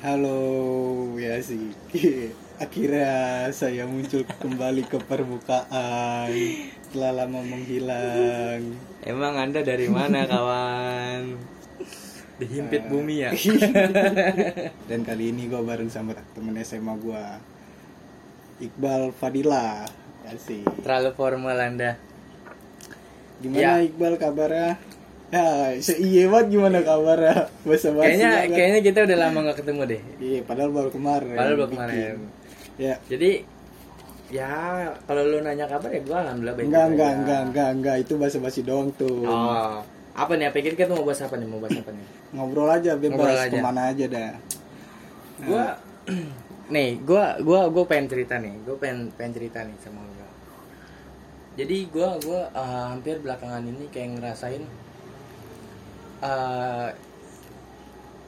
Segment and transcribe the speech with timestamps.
[0.00, 1.76] Halo, ya sih.
[2.64, 6.32] Akhirnya saya muncul kembali ke permukaan
[6.88, 8.80] setelah lama menghilang.
[9.04, 11.36] Emang anda dari mana kawan?
[12.40, 13.36] Dihimpit bumi ya?
[14.88, 17.24] Dan kali ini gue bareng sama temen SMA gue,
[18.72, 19.84] Iqbal Fadila.
[20.24, 20.64] Ya sih.
[20.80, 22.00] Terlalu formal anda.
[23.44, 24.80] Gimana Iqbal kabarnya?
[25.30, 25.46] Ya,
[25.78, 27.46] seiye banget gimana kabarnya?
[27.62, 28.50] Bahasa basi Kayaknya banget.
[28.50, 30.02] kayaknya kita udah lama nggak ketemu deh.
[30.18, 31.36] Iya, padahal baru kemarin.
[31.38, 32.16] Padahal baru kemarin.
[32.74, 33.30] Ya, Jadi
[34.30, 34.50] ya
[35.04, 36.66] kalau lu nanya kabar ya gue alhamdulillah baik.
[36.66, 39.22] enggak, enggak, enggak, enggak, enggak, itu bahasa basi doang tuh.
[39.22, 39.78] Oh,
[40.14, 40.50] apa nih?
[40.50, 41.46] Pikir kita mau bahas apa nih?
[41.46, 42.06] Mau bahas apa nih?
[42.34, 43.50] Ngobrol aja, bebas, Ngobrol aja.
[43.50, 44.32] ke mana aja dah.
[45.40, 45.64] Gua
[46.74, 48.54] nih, gua gua gua pengen cerita nih.
[48.66, 50.14] Gua pengen pengen cerita nih sama lu.
[51.54, 54.62] Jadi gua gua uh, hampir belakangan ini kayak ngerasain
[56.20, 56.88] uh,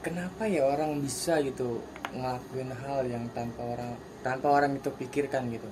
[0.05, 1.81] kenapa ya orang bisa gitu
[2.13, 5.69] ngelakuin hal yang tanpa orang tanpa orang itu pikirkan gitu.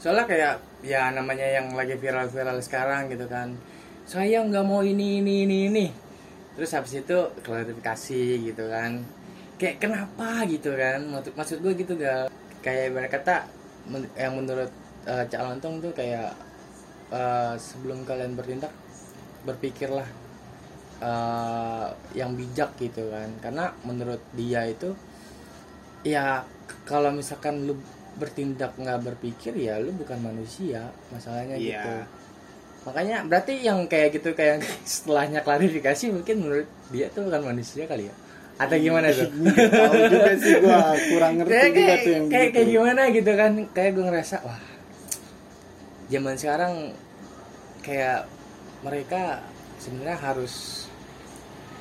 [0.00, 0.54] Soalnya kayak
[0.86, 3.52] ya namanya yang lagi viral-viral sekarang gitu kan.
[4.06, 5.86] Saya nggak mau ini ini ini ini.
[6.54, 9.00] Terus habis itu klarifikasi gitu kan
[9.60, 12.32] kayak kenapa gitu kan maksud maksud gue gitu gak
[12.64, 13.36] kayak mereka kata
[13.92, 14.72] men- yang menurut
[15.04, 16.32] uh, Cak tuh kayak
[17.12, 18.72] uh, sebelum kalian bertindak
[19.44, 20.08] berpikirlah
[21.00, 23.28] uh, yang bijak gitu kan.
[23.42, 24.94] Karena menurut dia itu
[26.00, 26.44] ya
[26.88, 27.76] kalau misalkan lu
[28.16, 31.80] bertindak nggak berpikir ya lu bukan manusia masalahnya Iya.
[31.80, 31.92] gitu.
[32.80, 38.08] Makanya berarti yang kayak gitu kayak setelahnya klarifikasi mungkin menurut dia tuh bukan manusia kali
[38.08, 38.14] ya?
[38.60, 39.28] Atau gimana tuh?
[39.72, 42.54] Tahu juga sih gua kurang ngerti kayak juga tuh yang kayak, gitu.
[42.56, 43.52] kayak gimana gitu kan.
[43.72, 44.60] Kayak gue ngerasa wah
[46.10, 46.74] zaman sekarang
[47.80, 48.26] kayak
[48.82, 49.40] mereka
[49.78, 50.84] sebenarnya harus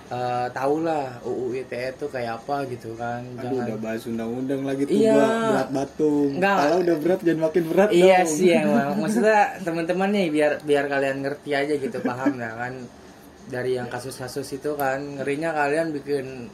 [0.09, 4.83] uh, tahu lah UU ITE itu kayak apa gitu kan Aduh, udah bahas undang-undang lagi
[4.85, 5.15] tuh Iya.
[5.17, 6.13] berat batu.
[6.33, 6.57] Enggak.
[6.59, 8.33] Kalau udah berat jangan makin berat iya dong.
[8.33, 12.73] sih emang maksudnya teman-teman nih biar biar kalian ngerti aja gitu paham ya kan
[13.49, 16.49] dari yang kasus-kasus itu kan ngerinya kalian bikin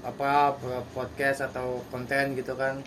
[0.00, 0.56] apa
[0.96, 2.80] podcast atau konten gitu kan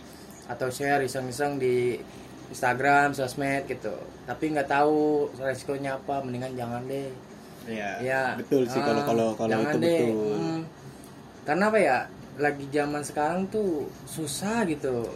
[0.50, 2.02] atau share iseng-iseng di
[2.50, 3.94] Instagram, sosmed gitu
[4.26, 7.10] tapi nggak tahu resikonya apa mendingan jangan deh
[7.64, 7.90] Iya.
[8.04, 10.00] ya Betul sih kalau ah, kalau kalau itu deh.
[10.04, 10.36] betul.
[10.36, 10.62] Hmm.
[11.48, 11.98] karena apa ya
[12.36, 15.08] lagi zaman sekarang tuh susah gitu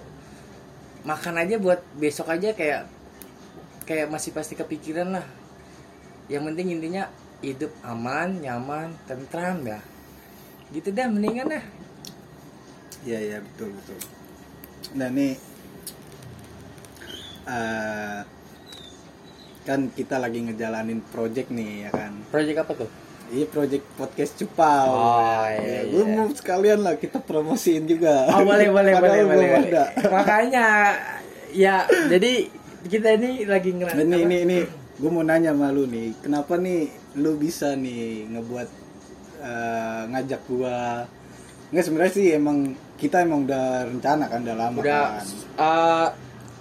[1.04, 2.88] makan aja buat besok aja kayak
[3.84, 5.26] kayak masih pasti kepikiran lah
[6.28, 7.08] yang penting intinya
[7.40, 9.80] hidup aman nyaman tentram ya
[10.72, 11.66] gitu dah mendingan dah
[13.08, 14.00] Iya iya betul betul.
[15.00, 15.40] Nah nih
[17.48, 18.20] eh,
[19.68, 22.12] kan kita lagi ngejalanin project nih ya kan.
[22.32, 22.90] proyek apa tuh
[23.28, 24.88] Iya project podcast Cupau.
[24.88, 26.16] Oh, iya, Ya, Gue iya.
[26.16, 28.24] mau sekalian lah kita promosiin juga.
[28.32, 29.84] oh boleh boleh boleh boleh, ada.
[30.08, 30.96] makanya
[31.52, 32.48] ya jadi
[32.88, 34.58] kita ini lagi ngerasa ini ini ini
[34.96, 36.88] gue mau nanya sama lu nih, kenapa nih
[37.20, 38.70] lu bisa nih ngebuat
[39.44, 41.04] eh, ngajak gua?
[41.68, 42.58] Nggak sebenarnya sih emang
[42.96, 45.26] kita emang udah rencana kan udah lama udah kan.
[45.60, 46.08] uh,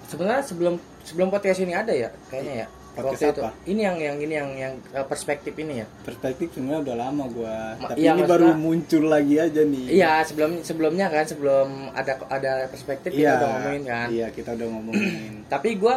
[0.04, 4.16] sebenarnya sebelum sebelum podcast ini ada ya kayaknya ya Podcast waktu itu ini yang yang
[4.18, 8.10] ini yang yang uh, perspektif ini ya Perspektif sebenarnya udah lama gua, Ma- tapi iya,
[8.10, 9.84] ini baru muncul lagi aja nih.
[9.92, 13.20] iya sebelum sebelumnya kan sebelum ada ada perspektif Iya.
[13.20, 15.32] kita udah ngomongin kan Iya kita udah ngomongin.
[15.52, 15.96] tapi gua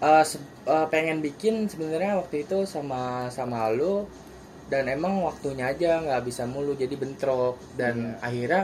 [0.00, 0.24] uh,
[0.66, 4.04] uh, pengen bikin sebenarnya waktu itu sama sama lu
[4.64, 8.18] dan emang waktunya aja nggak bisa mulu jadi bentrok dan Iya.
[8.20, 8.62] akhirnya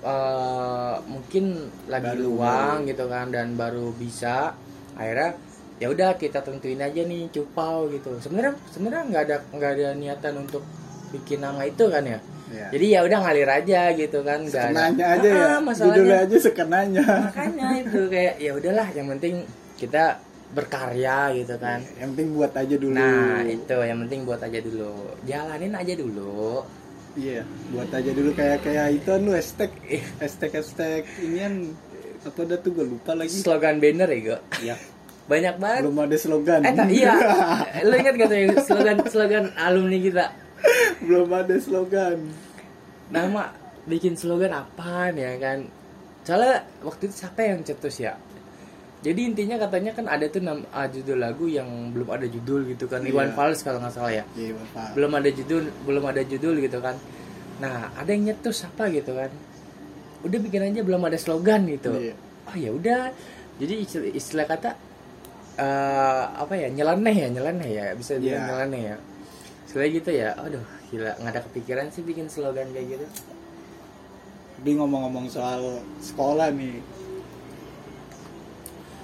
[0.00, 1.44] uh, mungkin
[1.86, 4.54] lagi Baru- luang gitu kan dan baru bisa
[4.94, 5.36] akhirnya
[5.80, 10.34] ya udah kita tentuin aja nih cupau gitu sebenarnya sebenarnya nggak ada nggak ada niatan
[10.38, 10.60] untuk
[11.10, 12.20] bikin nama itu kan ya
[12.50, 12.66] Iya.
[12.68, 15.46] jadi ya udah ngalir aja gitu kan nggak ada Sekenanya aja ya.
[15.48, 17.04] Ah, masalahnya Judulnya aja sekenanya.
[17.22, 19.34] makanya itu kayak ya udahlah yang penting
[19.76, 20.04] kita
[20.50, 22.90] berkarya gitu kan Yang penting buat aja dulu.
[22.92, 24.92] nah itu yang penting buat aja dulu
[25.22, 26.66] jalanin aja dulu
[27.12, 29.70] Iya, buat aja dulu kayak kayak itu lu hashtag
[30.18, 31.54] hashtag hashtag ini kan
[32.20, 33.30] apa dah tuh gue lupa lagi.
[33.32, 34.76] slogan banner ya gue Iya.
[35.30, 35.80] Banyak banget.
[35.86, 36.60] Belum ada slogan.
[36.66, 37.14] eh iya.
[37.88, 40.24] Lu ingat gak tuh yang slogan slogan alumni kita?
[41.06, 42.18] Belum ada slogan.
[43.10, 43.50] nama
[43.86, 45.70] bikin slogan apaan ya kan?
[46.26, 48.18] Soalnya waktu itu siapa yang cetus ya?
[49.00, 52.84] Jadi intinya katanya kan ada tuh nam, ah, judul lagu yang belum ada judul gitu
[52.84, 53.00] kan.
[53.00, 53.36] Iwan Iya.
[53.38, 54.24] Fals kalau nggak salah ya.
[54.28, 54.92] Bapak.
[54.98, 56.94] belum ada judul belum ada judul gitu kan.
[57.64, 59.32] Nah ada yang nyetus apa gitu kan?
[60.20, 61.94] Udah bikin aja belum ada slogan gitu.
[61.96, 62.14] Iya.
[62.50, 63.02] oh ya udah.
[63.56, 64.70] Jadi istilah, istilah kata
[65.60, 68.48] eh, apa ya nyeleneh ya nyeleneh ya bisa bilang Iya.
[68.48, 68.96] nyeleneh ya
[69.64, 73.06] Selain gitu ya aduh gila nggak ada kepikiran sih bikin slogan kayak gitu
[74.56, 76.84] Tapi ngomong-ngomong soal sekolah nih.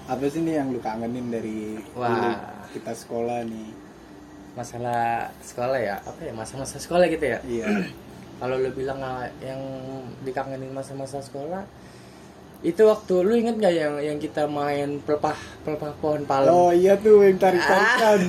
[0.07, 2.37] Apa sih nih yang lu kangenin dari Wah.
[2.71, 3.73] kita sekolah nih?
[4.53, 7.69] masalah sekolah ya apa ya masa-masa sekolah gitu ya Iya.
[8.41, 9.61] kalau lu bilang ah, yang
[10.25, 11.61] dikangenin masa-masa sekolah
[12.67, 15.33] itu waktu lu inget nggak yang yang kita main pelepah
[15.63, 18.21] pelepah pohon palem Oh iya tuh yang tarik tarikan.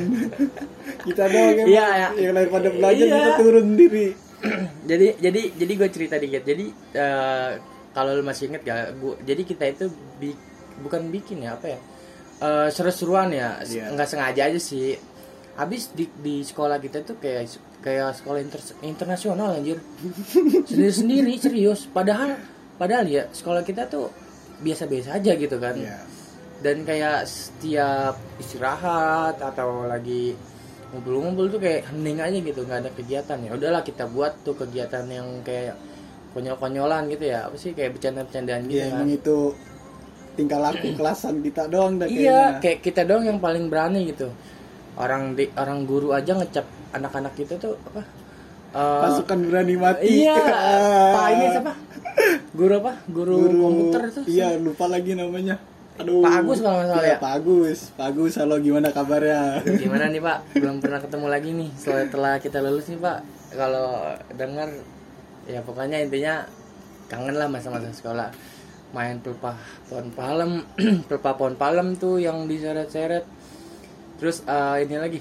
[1.08, 2.08] kita doang yang, Iya, iya.
[2.20, 3.16] yang daripada belajar Iya.
[3.18, 4.08] kita turun diri.
[4.86, 7.52] jadi jadi jadi gue cerita dikit jadi eh,
[7.90, 9.86] kalau lu masih inget gak gua, jadi kita itu
[10.16, 10.38] bi-
[10.78, 11.80] bukan bikin ya apa ya
[12.40, 13.90] eh, seru-seruan ya Iya.
[13.90, 14.94] nggak sengaja aja sih
[15.54, 17.50] habis di di sekolah kita tuh kayak
[17.80, 19.82] kayak sekolah inter- internasional anjir
[20.70, 22.38] sendiri sendiri serius padahal
[22.78, 24.14] padahal ya sekolah kita tuh
[24.60, 25.76] biasa-biasa aja gitu kan.
[25.76, 26.00] Iya.
[26.58, 30.34] dan kayak setiap istirahat atau lagi
[30.90, 33.50] ngumpul-ngumpul tuh kayak hening aja gitu nggak ada kegiatan ya.
[33.54, 35.78] Udahlah kita buat tuh kegiatan yang kayak
[36.34, 37.46] konyol-konyolan gitu ya.
[37.46, 39.06] Apa sih kayak bercanda-bercandaan gitu Iya kan.
[39.06, 39.38] itu
[40.34, 42.62] tingkah laku kelasan kita doang dah iya kayaknya.
[42.62, 44.34] kayak kita doang yang paling berani gitu.
[44.98, 48.02] Orang di orang guru aja ngecap anak-anak kita tuh apa?
[48.74, 50.26] Eh, Pasukan berani mati.
[50.26, 50.42] iya
[51.16, 51.74] pak ini siapa
[52.58, 55.62] guru apa guru, komputer itu Iya, lupa lagi namanya.
[55.98, 56.22] Aduh.
[56.22, 57.18] Pak Agus kalau nggak salah Iya, ya?
[57.22, 57.80] Pak Agus.
[57.94, 59.62] Pak Agus, halo gimana kabarnya?
[59.82, 60.38] Gimana nih Pak?
[60.58, 63.18] Belum pernah ketemu lagi nih setelah kita lulus nih Pak.
[63.54, 63.90] Kalau
[64.34, 64.70] dengar
[65.46, 66.46] ya pokoknya intinya
[67.10, 68.30] kangen lah masa-masa sekolah.
[68.94, 69.58] Main pelepah
[69.92, 70.52] pohon palem,
[71.10, 73.26] pelepah pohon palem tuh yang diseret-seret.
[74.18, 75.20] Terus eh, ini lagi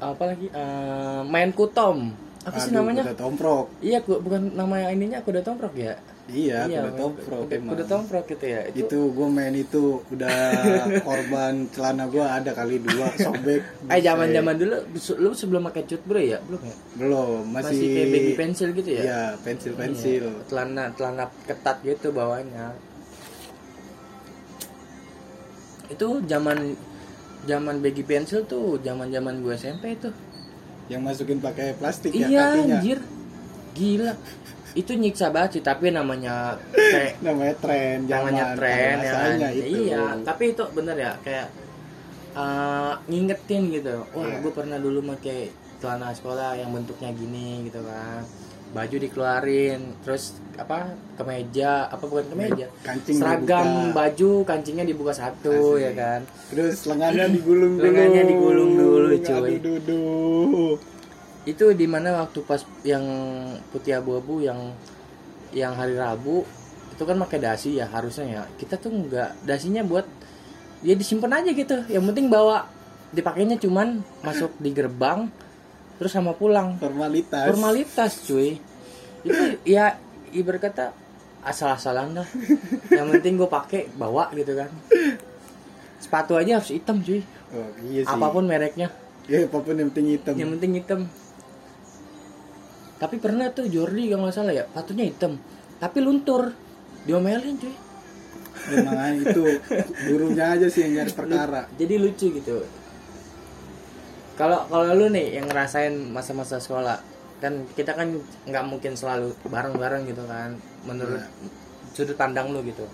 [0.00, 0.46] apa lagi?
[0.52, 2.12] Eh, main kutom.
[2.44, 3.08] Apa sih Aduh, namanya?
[3.08, 3.66] Kuda tomprok.
[3.80, 5.96] Iya, bukan nama ininya kuda tomprok ya?
[6.24, 8.60] Iya, kuda main- tomprok kuda, kuda tomprok gitu ya.
[8.72, 10.36] Itu, Itu gue main itu udah
[11.06, 13.60] korban celana gue ada kali dua sobek.
[13.92, 14.76] eh zaman-zaman dulu
[15.20, 16.40] lu sebelum pakai cut bro ya?
[16.40, 16.76] Belum ya?
[16.96, 19.02] Belum, masih, masih, kayak baby pencil gitu ya?
[19.04, 20.24] Iya, pensil-pensil.
[20.24, 22.72] Iya, celana celana ketat gitu bawahnya.
[25.92, 26.72] Itu zaman
[27.44, 30.16] zaman baby pencil tuh zaman-zaman gue SMP tuh.
[30.88, 32.76] Yang masukin pakai plastik ya iya kakinya.
[32.80, 32.98] anjir.
[33.74, 34.12] Gila.
[34.74, 39.30] Itu nyiksa banget sih, tapi namanya kayak Namanya tren, namanya tren ya kan?
[39.52, 39.66] itu.
[39.86, 41.46] Iya, tapi itu bener ya kayak
[42.34, 44.02] eh, ngingetin gitu.
[44.10, 44.36] Wah, Iya.
[44.40, 45.48] gue pernah dulu pakai
[45.78, 48.26] celana sekolah yang bentuknya gini gitu kan.
[48.74, 52.66] Baju dikeluarin, terus apa kemeja, apa bukan kemeja?
[52.82, 53.94] Kancing Seragam dibuka.
[53.94, 55.78] baju kancingnya dibuka satu Asik.
[55.80, 56.20] ya kan.
[56.50, 57.84] Terus lengannya digulung dulu.
[57.86, 59.50] Lengannya digulung dulu, cuy.
[59.54, 60.74] Aduh.
[61.44, 63.04] Itu di mana waktu pas yang
[63.68, 64.72] putih abu-abu yang
[65.52, 66.42] yang hari Rabu
[66.90, 68.42] itu kan pakai dasi ya harusnya ya.
[68.56, 70.08] Kita tuh nggak dasinya buat
[70.80, 71.84] ya disimpan aja gitu.
[71.92, 72.66] Yang penting bawa
[73.14, 75.28] dipakainya cuman masuk di gerbang
[76.00, 76.80] terus sama pulang.
[76.80, 77.46] Formalitas.
[77.52, 78.58] Formalitas cuy.
[79.22, 80.00] Itu ya
[80.32, 80.86] ibarat kata
[81.44, 82.28] asal-asalan dah.
[82.88, 84.72] Yang penting gue pakai bawa gitu kan.
[86.00, 87.20] Sepatu aja harus hitam cuy.
[87.54, 88.10] Oh, iya sih.
[88.10, 88.90] Apa pun mereknya.
[89.30, 90.34] Ya, apa pun yang penting hitam.
[90.34, 91.00] Yang penting hitam.
[92.98, 95.36] Tapi pernah tuh Jordi nggak salah ya, sepatunya hitam.
[95.82, 96.54] Tapi luntur.
[97.04, 97.74] Diomelin cuy.
[98.72, 99.44] Emang itu
[100.08, 101.68] gurunya aja sih yang nyari perkara.
[101.76, 102.64] Jadi lucu gitu.
[104.40, 106.96] Kalau kalau lu nih yang ngerasain masa-masa sekolah,
[107.44, 108.08] kan kita kan
[108.48, 110.56] nggak mungkin selalu bareng-bareng gitu kan.
[110.88, 111.20] Menurut
[111.92, 112.88] sudut pandang lu gitu.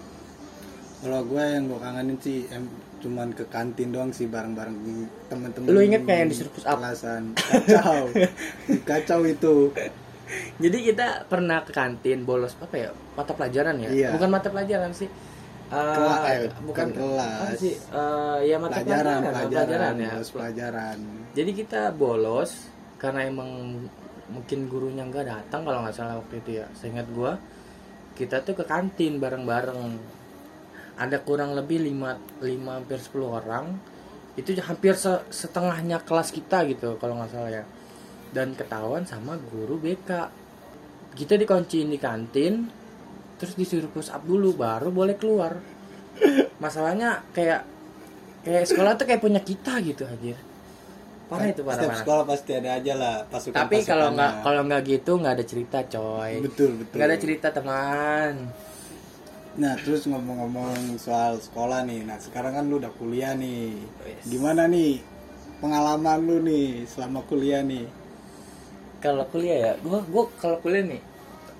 [1.00, 2.66] Kalau gue yang gue kangenin sih em,
[3.00, 4.76] cuman ke kantin doang sih bareng-bareng
[5.26, 5.68] temen-temen.
[5.72, 6.76] Lu inget nggak yang di Surplus Up?
[6.78, 7.32] Kelasan.
[7.34, 8.12] Kacau.
[8.88, 9.72] Kacau itu.
[10.62, 12.90] Jadi kita pernah ke kantin bolos apa ya?
[13.16, 13.90] Mata pelajaran ya?
[13.90, 14.08] Iya.
[14.14, 15.08] Bukan mata pelajaran sih.
[15.70, 17.40] Eh, bukan kelas.
[17.46, 17.74] apa sih?
[17.78, 20.10] Eh, ya mata Pelajaran, pelajaran, pelajaran, pelajaran ya.
[20.14, 20.98] bolos pelajaran.
[21.34, 22.50] Jadi kita bolos
[23.00, 23.50] karena emang
[24.30, 26.66] mungkin gurunya nggak datang kalau nggak salah waktu itu ya.
[26.74, 27.38] Seingat gua
[28.18, 30.19] kita tuh ke kantin bareng-bareng.
[31.00, 33.64] Ada kurang lebih 5 5 hampir 10 orang.
[34.36, 37.64] Itu hampir se- setengahnya kelas kita gitu kalau nggak salah ya.
[38.30, 40.10] Dan ketahuan sama guru BK.
[41.10, 42.68] Kita dikunciin di kantin
[43.34, 45.56] terus disuruh push up dulu baru boleh keluar.
[46.58, 47.64] Masalahnya kayak
[48.40, 50.36] kayak sekolah tuh kayak punya kita gitu anjir.
[51.26, 52.00] Parah itu parah Setiap parah.
[52.02, 55.78] sekolah pasti ada aja lah pasukan Tapi kalau nggak kalau nggak gitu nggak ada cerita
[55.86, 56.32] coy.
[56.40, 56.94] betul betul.
[56.94, 58.32] Nggak ada cerita teman.
[59.58, 63.74] Nah terus ngomong-ngomong soal sekolah nih, nah sekarang kan lu udah kuliah nih,
[64.06, 64.22] Yes.
[64.30, 65.02] gimana nih
[65.58, 67.84] pengalaman lu nih selama kuliah nih?
[69.00, 71.02] Kalau kuliah ya, gua gua kalau kuliah nih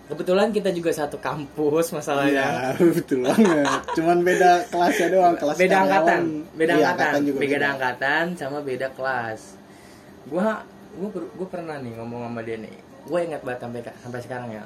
[0.06, 2.75] kebetulan kita juga satu kampus masalahnya.
[2.75, 5.87] Iya betul banget, cuman beda kelasnya doang, kelas beda karyawan.
[5.87, 6.23] angkatan,
[6.54, 9.40] beda Iya, angkatan, juga beda angkatan sama beda kelas.
[10.26, 10.62] Gua
[10.94, 12.75] gua gua pernah nih ngomong sama dia nih.
[13.02, 14.64] Gua ingat banget sampai sampai sekarang ya.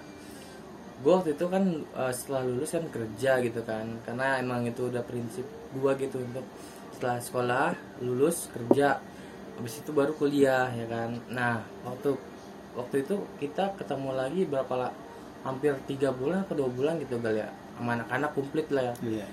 [1.03, 3.87] Gue waktu itu kan eh, setelah lulus kan kerja gitu kan.
[4.07, 5.43] Karena emang itu udah prinsip
[5.75, 6.45] gue gitu untuk
[6.95, 7.67] setelah sekolah
[8.01, 9.03] lulus kerja
[9.55, 11.11] habis itu baru kuliah ya kan.
[11.31, 12.15] Nah waktu
[12.75, 14.91] waktu itu kita ketemu lagi berapa lah
[15.45, 17.51] hampir tiga bulan atau dua bulan gitu gal ya.
[17.75, 18.95] Sama anak-anak komplit lah ya.
[19.03, 19.27] Iya.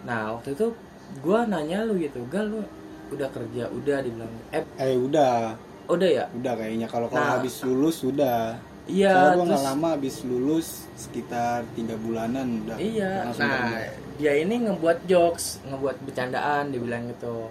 [0.00, 0.72] nah waktu itu
[1.20, 2.62] gue nanya lu gitu gal lu
[3.10, 3.66] udah kerja?
[3.68, 5.58] Udah dibilang eh Eh udah,
[5.90, 6.24] udah ya?
[6.32, 6.86] Udah kayaknya.
[6.86, 7.34] Kalau kalau Nah.
[7.36, 8.54] habis lulus udah.
[8.90, 10.68] Iya Soalnya terus nggak lama habis lulus
[10.98, 12.76] sekitar tiga bulanan udah.
[12.76, 13.78] Iya, nah
[14.20, 17.48] dia ini ngebuat jokes, ngebuat bercandaan, dibilang gitu.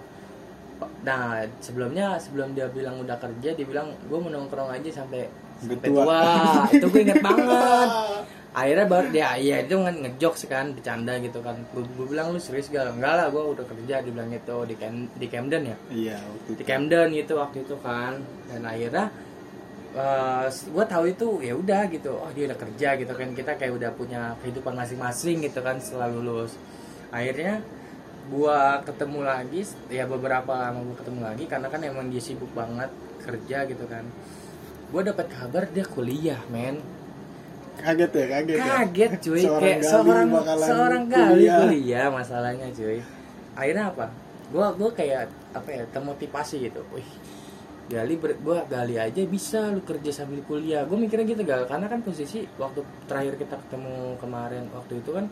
[1.04, 5.26] Nah sebelumnya sebelum dia bilang udah kerja, dia bilang gue mau nongkrong aja sampai
[5.58, 6.20] sampai Betua." tua.
[6.76, 7.88] itu gue inget banget.
[8.50, 11.54] Akhirnya baru dia, iya itu kan ngejokes kan, bercanda gitu kan.
[11.70, 12.98] Gue bilang lu serius gak?
[12.98, 16.62] Enggak lah, gue udah kerja, dibilang gitu di Cam, di Camden ya Iya waktu di.
[16.66, 18.18] Camden gitu waktu itu kan
[18.50, 19.06] dan akhirnya
[20.50, 22.14] gue tahu itu ya udah gitu.
[22.14, 23.28] Oh dia udah kerja gitu kan.
[23.34, 26.54] Kita kayak udah punya kehidupan masing-masing gitu kan setelah lulus.
[27.10, 27.62] Akhirnya
[28.30, 32.90] gue ketemu lagi ya beberapa lama gue ketemu lagi karena kan emang dia sibuk banget
[33.26, 34.06] kerja gitu kan.
[34.94, 36.78] Gue dapat kabar dia kuliah men.
[37.80, 38.64] Kaget ya, kaget ya.
[38.84, 39.40] kaget cuy.
[39.40, 40.28] Seorang kayak seorang
[40.60, 41.58] seorang kali kuliah.
[41.64, 43.00] kuliah masalahnya cuy.
[43.56, 44.06] Akhirnya apa?
[44.52, 46.84] Gua gua kayak apa ya termotivasi gitu.
[46.92, 47.08] Wih
[47.90, 50.86] gali gua gali aja bisa lu kerja sambil kuliah.
[50.86, 51.66] Gue mikirnya gitu gal.
[51.66, 55.26] Karena kan posisi waktu terakhir kita ketemu kemarin waktu itu kan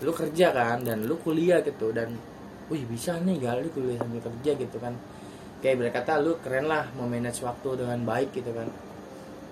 [0.00, 2.14] lu kerja kan dan lu kuliah gitu dan
[2.70, 4.94] wih bisa nih gali kuliah sambil kerja gitu kan.
[5.60, 8.70] Kayak berkata lu keren lah memanage waktu dengan baik gitu kan.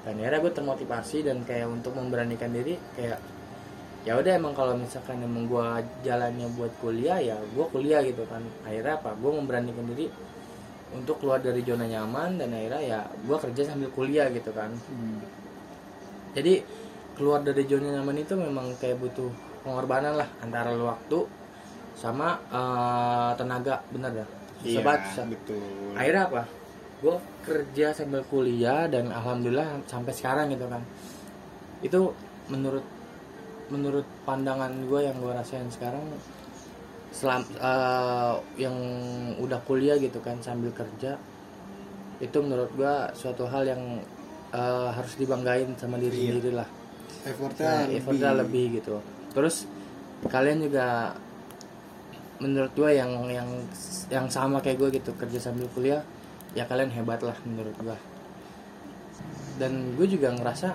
[0.06, 3.18] Dan akhirnya gue termotivasi dan kayak untuk memberanikan diri kayak
[4.06, 5.66] ya udah emang kalau misalkan emang gue
[6.06, 8.40] jalannya buat kuliah ya gue kuliah gitu kan.
[8.62, 9.12] Akhirnya apa?
[9.18, 10.06] Gue memberanikan diri
[10.90, 15.20] untuk keluar dari zona nyaman dan akhirnya ya gue kerja sambil kuliah gitu kan Hmm.
[16.32, 16.62] jadi
[17.14, 19.28] keluar dari zona nyaman itu memang kayak butuh
[19.60, 21.26] pengorbanan lah antara lu waktu
[21.92, 24.28] sama eh, tenaga bener dah
[24.58, 25.94] Iya, Sobat, betul.
[25.94, 26.42] akhirnya apa
[26.98, 27.14] gue
[27.46, 30.82] kerja sambil kuliah dan alhamdulillah sampai sekarang gitu kan
[31.78, 32.10] itu
[32.50, 32.82] menurut
[33.70, 36.02] menurut pandangan gue yang gue rasain sekarang
[37.10, 38.76] selam eh, yang
[39.38, 41.16] udah kuliah gitu kan sambil kerja
[42.18, 43.82] itu menurut gue suatu hal yang
[44.50, 46.26] eh, harus dibanggain sama diri Iya.
[46.32, 46.68] sendiri lah
[47.20, 47.96] Effortnya Nah, lebih.
[47.96, 48.94] effortnya lebih gitu
[49.28, 49.56] terus
[50.24, 51.14] kalian juga
[52.38, 53.48] menurut gue yang yang
[54.08, 56.02] yang sama kayak gue gitu kerja sambil kuliah
[56.52, 57.96] ya kalian hebat lah menurut gue
[59.58, 60.70] dan gue juga ngerasa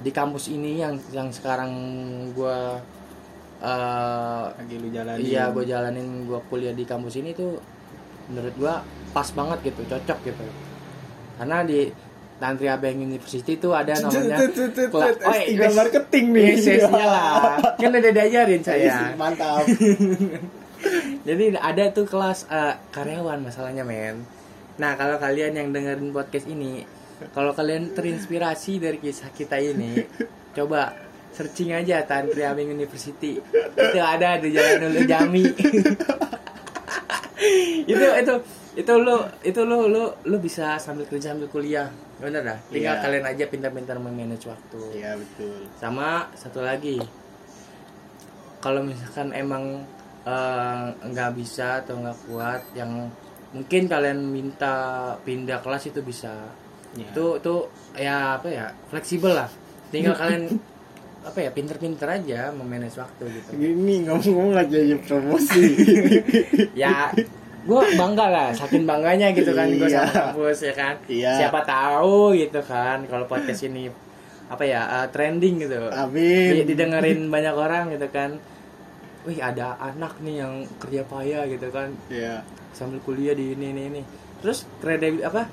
[0.00, 1.70] di kampus ini yang yang sekarang
[2.32, 2.58] gue
[3.64, 5.24] eh lagi lu jalanin.
[5.24, 7.56] iya gue jalanin gue kuliah di kampus ini tuh
[8.28, 8.74] menurut gue
[9.16, 10.44] pas banget gitu cocok gitu
[11.40, 11.88] karena di
[12.34, 14.36] Tantri Abeng University tuh ada namanya
[14.90, 15.72] Oh, S3 yes.
[15.72, 16.50] marketing nih.
[16.90, 17.56] Lah.
[17.80, 19.14] Kan udah diajarin saya.
[19.14, 19.62] Mantap.
[21.28, 24.26] Jadi ada tuh kelas eh, karyawan masalahnya men.
[24.76, 26.82] Nah kalau kalian yang dengerin podcast ini,
[27.32, 30.04] kalau kalian terinspirasi dari kisah kita ini,
[30.58, 30.92] coba
[31.34, 33.42] searching aja Tantri Aming University.
[33.74, 35.44] Itu ada di Jalan Ulu Jami.
[37.84, 38.34] itu itu
[38.74, 41.86] itu lu itu lu lu lu bisa sambil kerja sambil kuliah
[42.16, 43.02] bener dah tinggal Iya.
[43.04, 45.68] kalian aja pintar-pintar memanage waktu Iya betul.
[45.76, 46.96] sama satu lagi
[48.58, 49.84] kalau misalkan emang
[50.24, 53.12] eh, nggak bisa atau nggak kuat yang
[53.52, 54.74] mungkin kalian minta
[55.22, 56.32] pindah kelas itu bisa
[56.94, 57.10] Ya.
[57.10, 57.54] itu itu
[57.98, 59.50] ya apa ya fleksibel lah
[59.90, 60.46] tinggal kalian
[61.24, 65.62] apa ya pinter-pinter aja memanage waktu gitu Gini ngomong-ngomong aja ya promosi.
[66.74, 67.08] ya
[67.64, 70.04] gue bangga lah saking bangganya gitu kan gue Iya.
[70.04, 71.32] sama kampus ya kan Iya.
[71.38, 73.88] siapa tahu gitu kan kalau podcast ini
[74.44, 76.60] apa ya eh, trending gitu Amin.
[76.60, 78.36] Di- didengerin banyak orang gitu kan
[79.24, 82.44] wih ada anak nih yang kerja payah gitu kan Iya.
[82.70, 84.02] sambil kuliah di ini ini ini
[84.38, 85.48] terus kredit apa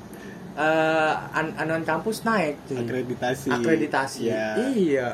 [0.51, 2.75] eh an anuan kampus naik cuy.
[2.77, 3.47] Akreditasi.
[3.49, 4.47] akreditasi Iya.
[4.69, 5.09] iya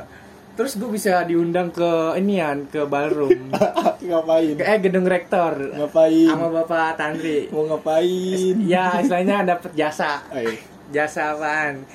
[0.58, 3.54] terus gue bisa diundang ke inian ke ballroom.
[4.10, 4.58] Ngapain?
[4.58, 5.54] ke eh gedung rektor.
[5.54, 6.28] Ngapain?
[6.34, 8.56] sama bapak Tantri Mau ngapain?
[8.66, 10.26] ya istilahnya dapat jasa.
[10.34, 10.58] Eh,
[10.90, 11.86] jasa apaan?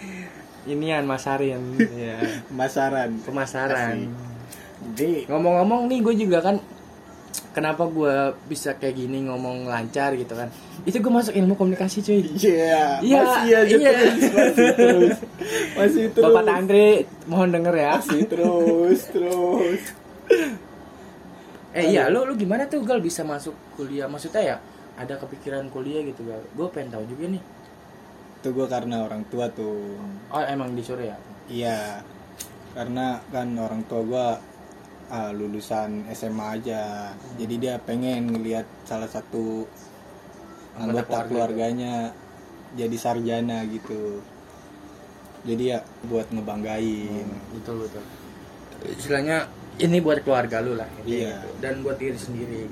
[0.63, 3.19] Inian masarin ya pemasaran.
[3.27, 3.97] pemasaran
[4.95, 6.57] Jadi ngomong-ngomong nih gue juga kan
[7.53, 10.49] kenapa gue bisa kayak gini ngomong lancar gitu kan?
[10.89, 12.21] Itu gue masuk ilmu komunikasi cuy.
[12.37, 13.93] Iya, Iya, masih aja iya.
[13.93, 15.17] terus, masih terus,
[15.77, 16.89] masih terus, bapak Tantri
[17.29, 17.93] mohon denger ya.
[18.01, 19.83] Masih terus, terus.
[21.73, 24.09] eh iya lu lu gimana tuh gal bisa masuk kuliah?
[24.09, 24.57] Maksudnya ya
[24.97, 26.41] ada kepikiran kuliah gitu gal.
[26.57, 27.43] Gue pengen tahu juga nih.
[28.43, 29.97] Itu gue karena orang tua tuh,
[30.35, 31.17] oh emang disuruh ya
[31.47, 32.03] iya.
[32.73, 34.27] karena kan orang tua gua
[35.13, 37.13] ah, lulusan SMA aja.
[37.37, 39.69] Jadi dia pengen ngelihat salah satu
[40.73, 41.29] Anggota anggota keluarga.
[41.29, 41.95] keluarganya
[42.73, 44.25] jadi sarjana gitu.
[45.45, 45.79] Jadi ya
[46.09, 47.29] buat ngebanggain.
[47.53, 48.01] Betul betul.
[48.89, 49.45] Istilahnya
[49.77, 51.45] ini buat keluarga lu lah Iya.
[51.45, 51.49] gitu.
[51.61, 52.63] dan buat diri sendiri.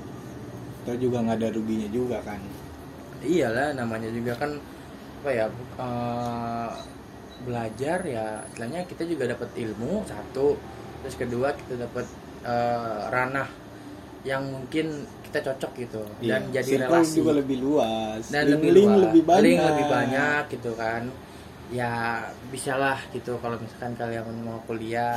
[0.81, 2.41] Terus juga nggak ada ruginya juga kan.
[3.21, 4.57] Iyalah namanya juga kan
[5.21, 5.45] apa ya
[5.77, 6.69] eh,
[7.45, 10.57] belajar ya istilahnya kita juga dapat ilmu satu.
[11.05, 12.05] Terus kedua kita dapat
[12.43, 13.47] eh, ranah
[14.21, 14.85] yang mungkin
[15.23, 17.15] kita cocok gitu dan Iya, jadi circle relasi.
[17.15, 18.21] juga lebih luas.
[18.27, 19.01] Dan Link- lebih link luas.
[19.03, 19.45] lebih banyak.
[19.47, 21.03] Link lebih banyak gitu kan.
[21.71, 21.91] Ya
[22.47, 25.15] bisalah gitu kalau misalkan kalian mau kuliah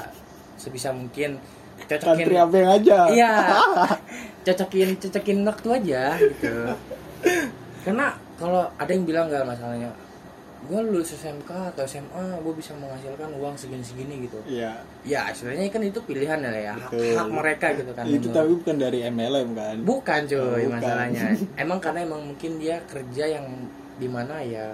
[0.55, 1.43] sebisa mungkin
[1.83, 2.15] cocokin.
[2.23, 2.99] Country abeng aja.
[3.09, 3.33] Iya.
[4.45, 6.55] Cocokin cocokin waktu aja gitu.
[7.81, 9.91] Karena kalau ada yang bilang nggak masalahnya
[10.65, 14.41] gue lulus SMK atau SMA gue bisa menghasilkan uang segini segini gitu.
[14.49, 17.13] Iya, ya istilahnya kan itu pilihan ya hak, Betul.
[17.21, 19.77] hak mereka gitu kan itu menurut- tapi bukan dari MLM kan?
[19.85, 20.71] Bukan cuy Oh, bukan.
[20.81, 21.25] masalahnya.
[21.63, 23.47] Emang karena emang mungkin dia kerja yang
[23.95, 24.73] di mana ya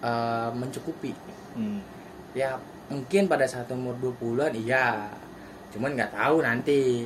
[0.00, 1.12] eh, mencukupi.
[1.50, 1.82] Hmm.
[2.30, 2.54] ya
[2.86, 5.10] mungkin pada saat umur 20-an iya.
[5.70, 7.04] Cuman nggak tahu nanti.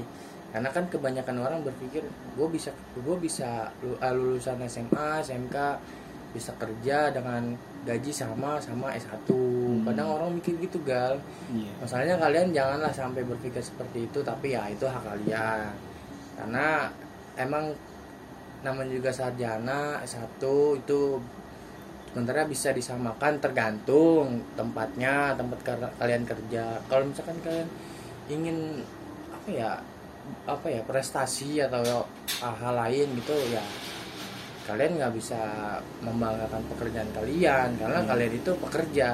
[0.54, 5.56] Karena kan kebanyakan orang berpikir gue bisa gue bisa eh, lulusan SMA SMK
[6.30, 9.28] bisa kerja dengan gaji sama sama S1
[9.84, 11.20] kadang orang mikir gitu gal.
[11.52, 11.70] Iya.
[11.78, 15.68] masalahnya kalian janganlah sampai berpikir seperti itu tapi ya itu hak kalian.
[16.34, 16.88] Karena
[17.36, 17.70] emang
[18.64, 20.40] namanya juga sarjana S1
[20.80, 21.20] itu
[22.10, 25.58] sementara bisa disamakan tergantung tempatnya tempat
[26.00, 26.80] kalian kerja.
[26.88, 27.68] Kalau misalkan kalian
[28.32, 28.80] ingin
[29.28, 29.70] apa ya
[30.48, 31.84] apa ya prestasi atau
[32.40, 33.60] hal lain gitu ya
[34.64, 35.40] kalian nggak bisa
[36.00, 38.08] membanggakan pekerjaan kalian karena Hmm.
[38.08, 39.08] kalian itu pekerja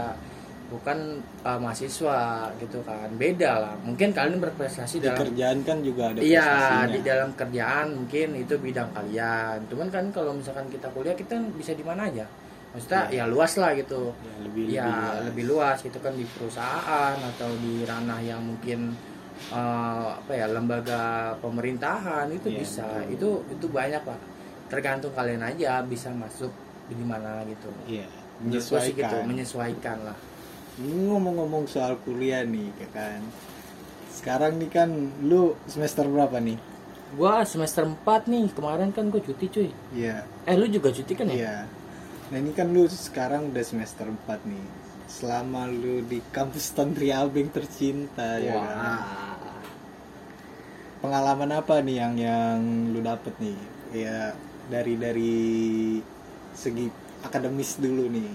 [0.71, 2.21] bukan uh, mahasiswa
[2.57, 3.11] gitu kan.
[3.19, 3.75] Beda lah.
[3.83, 8.54] Mungkin kalian berprestasi di dalam kerjaan kan juga ada iya di dalam kerjaan mungkin itu
[8.54, 9.66] bidang kalian.
[9.66, 12.22] Cuman kan kalau misalkan kita kuliah kita bisa di mana aja?
[12.70, 14.14] Maksudnya ya luas lah gitu.
[14.22, 18.94] Ya, lebih ya lebih, lebih luas gitu kan di perusahaan atau di ranah yang mungkin
[19.51, 22.87] eh, apa ya lembaga pemerintahan itu Iya, bisa.
[22.87, 23.11] betul.
[23.11, 24.18] itu itu banyak pak
[24.70, 26.54] tergantung kalian aja bisa masuk
[26.87, 27.68] di mana gitu.
[27.90, 28.06] Iya
[28.40, 29.28] sih gitu menyesuaikan.
[29.28, 30.16] Menyesuaikan lah.
[30.80, 33.20] Ngomong-ngomong soal kuliah nih ya kan.
[34.09, 34.88] Sekarang nih kan
[35.20, 36.56] lu semester berapa nih?
[37.18, 39.70] Gua semester 4 nih kemarin kan gua cuti cuy.
[39.92, 40.24] Iya.
[40.48, 41.37] Eh lu juga cuti kan ya?
[41.37, 41.56] Iya.
[42.30, 44.64] Nah ini kan lu sekarang udah semester 4 nih.
[45.11, 48.78] Selama lu di kampus Tantri Abeng tercinta ya kan.
[48.78, 49.28] Wah.
[51.00, 52.61] pengalaman apa nih yang yang
[52.92, 53.56] lu dapet nih?
[53.90, 54.37] Ya
[54.70, 55.35] dari dari
[56.54, 56.87] segi
[57.26, 58.30] akademis dulu nih.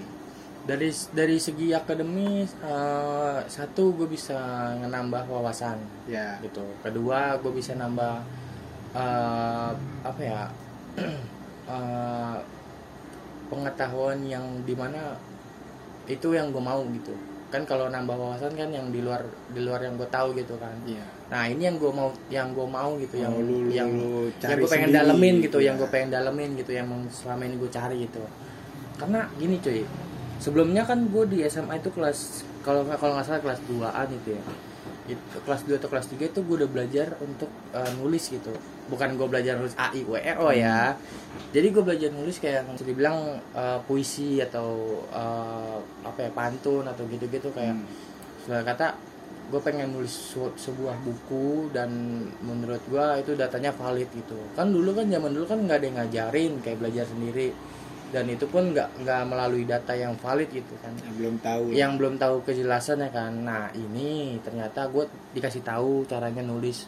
[0.65, 4.35] Dari dari segi akademis eh, satu gue bisa
[4.83, 5.79] nambah wawasan
[6.11, 6.37] ya.
[6.43, 6.65] gitu.
[6.83, 8.21] Kedua gue bisa nambah
[8.93, 9.71] eh,
[10.03, 10.41] apa ya
[11.73, 12.37] eh,
[13.49, 15.15] pengetahuan yang di mana
[16.05, 17.15] itu yang gue mau gitu
[17.55, 20.75] kan kalau nambah wawasan kan yang di luar di luar yang gue tahu gitu kan.
[20.83, 21.03] Iya.
[21.25, 24.27] Nah ini yang gue mau yang gue mau gitu yang Oh, lu- lu- yang lu
[24.35, 25.65] yang gue pengen sendiri dalemin gitu ya.
[25.65, 28.19] yang gue pengen dalemin gitu yang selama ini gue cari gitu.
[28.95, 29.87] Karena gini cuy.
[30.35, 32.19] Sebelumnya kan gue di SMA itu kelas
[32.59, 34.43] kalau nggak kalau nggak salah kelas 2an itu ya
[35.45, 38.49] kelas 2 atau kelas 3 itu gue udah belajar untuk eh, nulis gitu.
[38.89, 40.97] Bukan gue belajar nulis A I W E O ya.
[41.53, 43.17] Jadi gue belajar nulis kayak yang bisa dibilang
[43.53, 47.77] eh, puisi atau eh, apa ya pantun atau gitu-gitu kayak
[48.45, 48.61] Hmm.
[48.61, 48.93] Kata
[49.45, 51.89] gue pengen nulis sebuah buku dan
[52.41, 54.37] menurut gue itu datanya valid gitu.
[54.57, 57.53] Kan dulu kan zaman dulu kan nggak ada yang ngajarin kayak belajar sendiri
[58.13, 60.93] dan itu pun nggak nggak melalui data yang valid gitu kan.
[61.01, 61.63] Yang belum tahu.
[61.73, 63.33] Yang belum tahu kejelasannya kan.
[63.41, 66.85] Nah ini ternyata gue dikasih tahu caranya nulis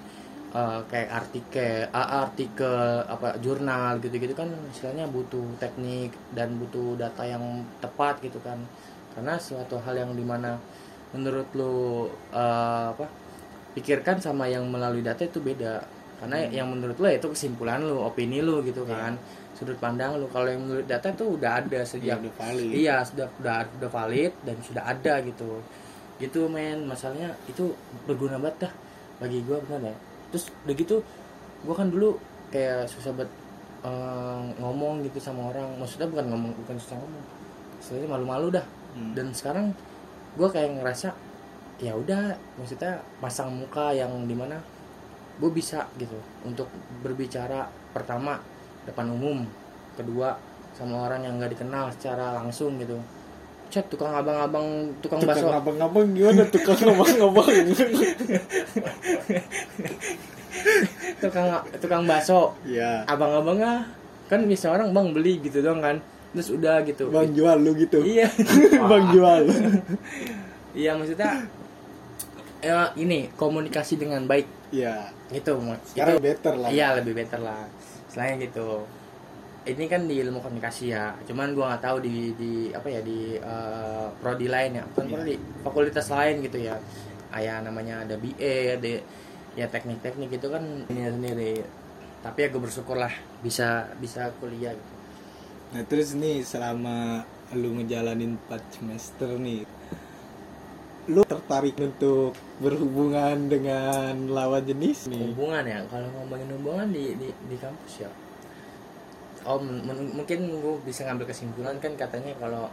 [0.54, 7.26] eh, kayak artikel ah, artikel apa jurnal gitu-gitu kan istilahnya butuh teknik dan butuh data
[7.26, 8.62] yang tepat gitu kan.
[9.18, 10.56] Karena suatu hal yang di mana
[11.16, 13.06] menurut lo eh, apa
[13.74, 15.82] pikirkan sama yang melalui data itu beda.
[16.18, 19.18] Karena yang menurut lo ya itu kesimpulan lo opini lo gitu kan
[19.58, 22.96] sudut pandang lo kalau yang menurut data itu udah ada ya, sejak udah valid Iya
[23.02, 25.50] sudah udah udah valid dan sudah ada gitu.
[26.22, 27.74] Gitu men masalahnya itu
[28.06, 28.74] berguna banget dah
[29.18, 29.96] bagi gua benar ya.
[30.30, 30.96] Terus udah gitu
[31.66, 32.22] gua kan dulu
[32.54, 33.34] kayak susah banget
[33.82, 35.74] eh, ngomong gitu sama orang.
[35.82, 37.24] Maksudnya bukan ngomong bukan susah ngomong.
[37.82, 38.66] Sebenarnya malu-malu dah.
[38.94, 39.18] Hmm.
[39.18, 39.74] Dan sekarang
[40.38, 41.18] gua kayak ngerasa
[41.82, 44.58] ya udah maksudnya pasang muka yang di mana
[45.38, 46.66] gue bisa gitu untuk
[47.06, 48.42] berbicara pertama
[48.88, 49.44] depan umum
[50.00, 50.40] kedua
[50.78, 53.02] sama orang yang nggak dikenal secara langsung gitu.
[53.68, 55.50] Chat tukang abang-abang tukang, tukang bakso.
[55.52, 56.46] abang-abang gimana?
[56.48, 57.50] Tukang abang-abang.
[61.18, 61.48] Tukang
[61.82, 62.54] tukang bakso.
[62.64, 63.82] Ya abang-abang ah
[64.30, 65.98] kan bisa orang bang beli gitu dong kan.
[66.32, 67.10] Terus udah gitu.
[67.10, 68.06] Bang jual lu gitu.
[68.06, 68.30] Iya.
[68.92, 69.44] Bang jual.
[70.78, 71.42] Iya maksudnya
[72.62, 74.46] ya ini komunikasi dengan baik.
[74.70, 75.58] Ya itu
[75.90, 76.70] sekarang itu better lah.
[76.70, 77.66] Iya lebih better lah
[78.18, 78.82] selain gitu
[79.68, 83.38] ini kan di ilmu komunikasi ya cuman gua nggak tahu di di apa ya di
[83.38, 85.14] eh, prodi lain ya bukan Iya.
[85.14, 86.76] prodi fakultas lain gitu ya
[87.30, 88.90] kayak namanya ada BA ada
[89.54, 91.54] ya teknik-teknik itu kan ini sendiri
[92.26, 93.14] tapi ya gue bersyukur lah
[93.46, 94.94] bisa bisa kuliah gitu.
[95.76, 97.22] nah terus nih selama
[97.54, 99.62] lu ngejalanin 4 semester nih
[101.08, 105.32] lu tertarik untuk berhubungan dengan lawan jenis nih?
[105.32, 105.80] Hubungan ya?
[105.88, 108.12] Kalau ngomongin hubungan di di, di kampus ya.
[109.48, 112.68] Oh mungkin gue bisa ngambil kesimpulan kan katanya kalau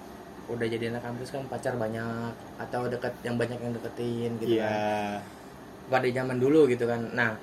[0.50, 4.70] udah jadi anak kampus kan pacar banyak atau deket yang banyak yang deketin gitu kan.
[4.70, 5.22] Iya
[5.84, 7.12] pada zaman dulu gitu kan.
[7.14, 7.38] Nah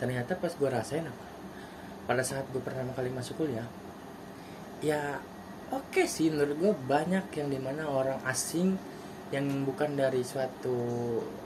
[0.00, 1.24] ternyata pas gue rasain apa?
[2.04, 3.64] Pada saat gue pertama kali masuk kuliah
[4.84, 5.16] ya
[5.72, 8.76] oke sih menurut gue banyak yang di mana orang asing
[9.32, 10.76] yang bukan dari suatu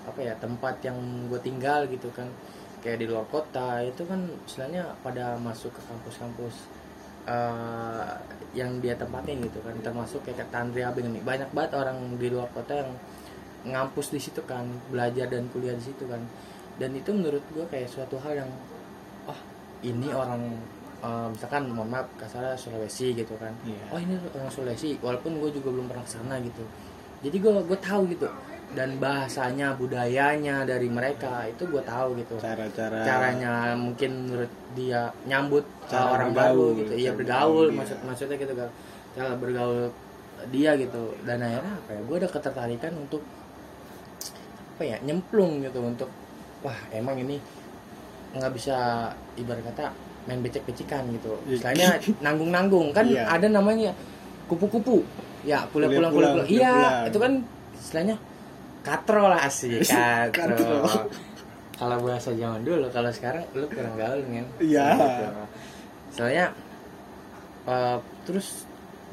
[0.08, 0.98] apa ya tempat yang
[1.30, 2.26] gue tinggal gitu kan.
[2.82, 6.54] Kayak di luar kota itu kan istilahnya pada masuk ke kampus-kampus
[7.26, 8.10] eh,
[8.54, 9.74] yang dia tempatin gitu kan.
[9.78, 11.22] Termasuk kayak Tandri Abeng nih.
[11.22, 12.90] Banyak banget orang di luar kota yang
[13.68, 16.22] ngampus di situ kan belajar dan kuliah di situ kan.
[16.78, 18.50] Dan itu menurut gue kayak suatu hal yang
[19.26, 19.38] oh
[19.82, 20.42] ini orang
[21.02, 23.54] eh, misalkan mohon maaf kasarnya Sulawesi gitu kan.
[23.66, 23.82] Iya.
[23.94, 26.62] oh ini orang Sulawesi walaupun gue juga belum pernah ke sana gitu
[27.24, 28.28] jadi gue gue tahu gitu.
[28.68, 32.36] Dan bahasanya budayanya dari mereka itu gue tahu gitu.
[32.36, 37.76] Cara-cara caranya mungkin menurut dia nyambut Cara orang bergaul, baru gitu iya cara bergaul dia.
[37.80, 38.68] maksud maksudnya gitu kan
[39.16, 39.88] cara bergaul
[40.52, 41.02] dia gitu.
[41.24, 43.22] Dan akhirnya apa ya gue ada ketertarikan untuk
[44.76, 46.10] apa ya nyemplung gitu untuk
[46.60, 47.40] wah emang ini
[48.36, 49.08] nggak bisa
[49.40, 49.96] ibarat kata
[50.28, 51.40] main becek-becekan gitu.
[51.48, 51.56] Iya.
[51.56, 51.88] istilahnya
[52.20, 52.92] nanggung-nanggung.
[52.92, 53.32] Kan Iya.
[53.32, 53.96] ada namanya
[54.44, 55.08] kupu-kupu
[55.42, 56.74] ya pulang pulang Kuliah pulang iya
[57.06, 57.32] itu kan
[57.74, 58.16] istilahnya
[58.82, 59.78] katro lah asli
[60.34, 61.06] katro, Katro.
[61.78, 64.86] kalau bahasa zaman dulu kalau sekarang lu kurang gaul kan Iya.
[64.96, 65.24] Gitu.
[66.18, 66.46] soalnya
[67.66, 68.66] eh, terus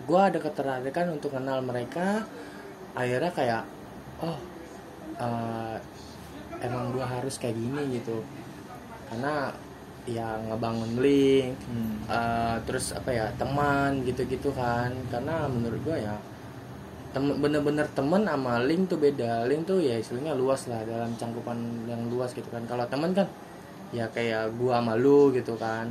[0.10, 2.26] gua ada ketertarikan untuk kenal mereka
[2.98, 3.64] akhirnya kayak
[4.24, 4.38] oh
[5.20, 5.78] eh,
[6.64, 8.24] emang gua harus kayak gini gitu
[9.12, 9.54] karena
[10.08, 11.96] ya ngebangun link Hmm.
[12.06, 14.94] eh, terus apa ya teman gitu-gitu kan.
[15.08, 16.16] Karena menurut gua ya
[17.10, 19.46] temen bener-bener temen sama link tuh beda.
[19.46, 22.64] Link tuh ya istilahnya luas lah dalam cangkupan yang luas gitu kan.
[22.64, 23.26] Kalau teman kan
[23.90, 25.90] ya kayak gua sama lu gitu kan.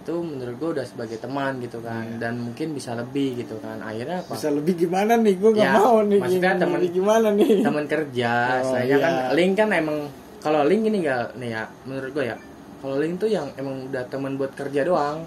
[0.00, 2.06] Itu menurut gua udah sebagai teman gitu kan.
[2.06, 2.18] Iya.
[2.22, 3.80] dan mungkin bisa lebih gitu kan.
[3.80, 4.32] Akhirnya apa?
[4.32, 5.34] Bisa lebih gimana nih?
[5.34, 7.52] Gue nggak Ya, mau nih maksudnya temen- lebih gimana nih?
[7.60, 9.02] teman kerja Oh, istilahnya iya.
[9.02, 9.98] kan link kan emang
[10.38, 12.36] kalau link ini enggak nih ya menurut gua ya
[12.80, 15.22] kalau link tuh yang emang udah teman buat kerja doang.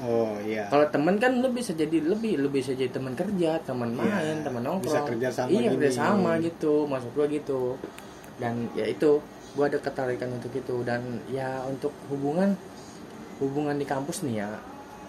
[0.00, 0.66] Oh iya.
[0.66, 4.38] Kalau temen kan lu bisa jadi lebih lu bisa jadi teman kerja teman Iya, main
[4.42, 4.84] teman nongkrong.
[4.84, 5.72] bisa kerja sama iya gini.
[5.78, 7.78] kerja sama gitu maksud gua gitu.
[8.36, 9.22] Dan ya itu
[9.54, 10.76] gua ada ketertarikan untuk itu.
[10.82, 12.58] Dan ya untuk hubungan
[13.38, 14.50] hubungan di kampus nih ya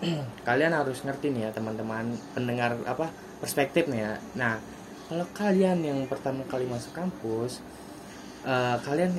[0.48, 4.14] kalian harus ngerti nih ya teman-teman pendengar apa perspektif nih ya.
[4.36, 4.60] Nah
[5.06, 7.58] kalau kalian yang pertama kali masuk kampus
[8.44, 9.18] eh, kalian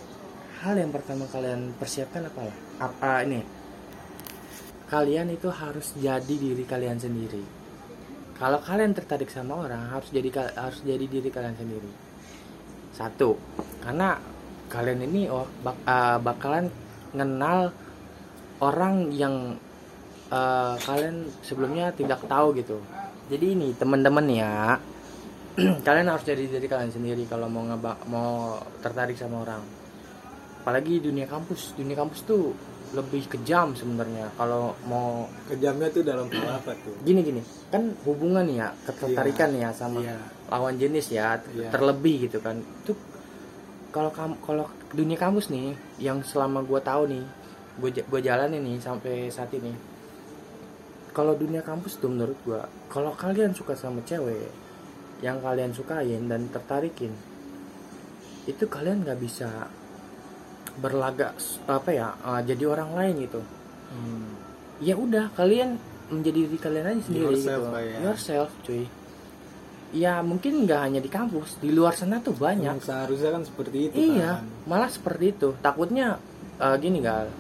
[0.57, 3.41] hal yang pertama kalian persiapkan apalah apa ini?
[4.87, 7.43] Kalian itu harus jadi diri kalian sendiri.
[8.37, 11.91] Kalau kalian tertarik sama orang harus jadi harus jadi diri kalian sendiri.
[12.95, 13.35] Satu
[13.83, 14.21] karena
[14.71, 16.67] kalian ini oh bak- eh, bakalan
[17.11, 17.73] kenal
[18.62, 19.57] orang yang
[20.31, 22.79] eh, kalian sebelumnya tidak tahu gitu.
[23.27, 24.79] Jadi ini teman-teman ya
[25.87, 27.65] kalian harus jadi diri kalian sendiri kalau mau
[28.07, 29.76] mau tertarik sama orang
[30.66, 31.79] apalagi dunia kampus.
[31.79, 32.50] Dunia kampus tuh
[32.90, 34.35] lebih kejam sebenarnya.
[34.35, 36.90] Kalau mau kejamnya tuh dalam hal apa tuh?
[37.07, 37.38] Gini gini.
[37.70, 40.18] Kan hubungan ya ketertarikan ya sama Iya.
[40.50, 41.70] lawan jenis ya Iya.
[41.70, 42.59] terlebih gitu kan.
[42.83, 42.98] Itu
[43.94, 44.11] kalau
[44.42, 45.70] kalau dunia kampus nih
[46.02, 47.22] yang selama gue tahu nih
[47.79, 49.70] gue gue jalanin nih sampai saat ini
[51.14, 52.61] kalau dunia kampus tuh menurut gue
[52.92, 54.52] kalau kalian suka sama cewek
[55.24, 57.09] yang kalian sukain dan tertarikin
[58.44, 59.48] itu kalian nggak bisa
[60.77, 61.33] berlagak
[61.67, 63.41] apa ya eh, jadi orang lain gitu.
[63.87, 64.29] Hmm.
[64.77, 67.99] ya udah kalian menjadi diri kalian aja sendiri Yourself gitu ya.
[68.03, 68.85] yourself cuy.
[69.95, 72.77] Ya mungkin nggak hanya di kampus di luar sana tuh banyak.
[72.77, 74.45] Yang seharusnya kan seperti itu iya kan.
[74.67, 75.49] malah seperti itu.
[75.59, 76.19] Takutnya
[76.59, 77.31] eh, gini gal.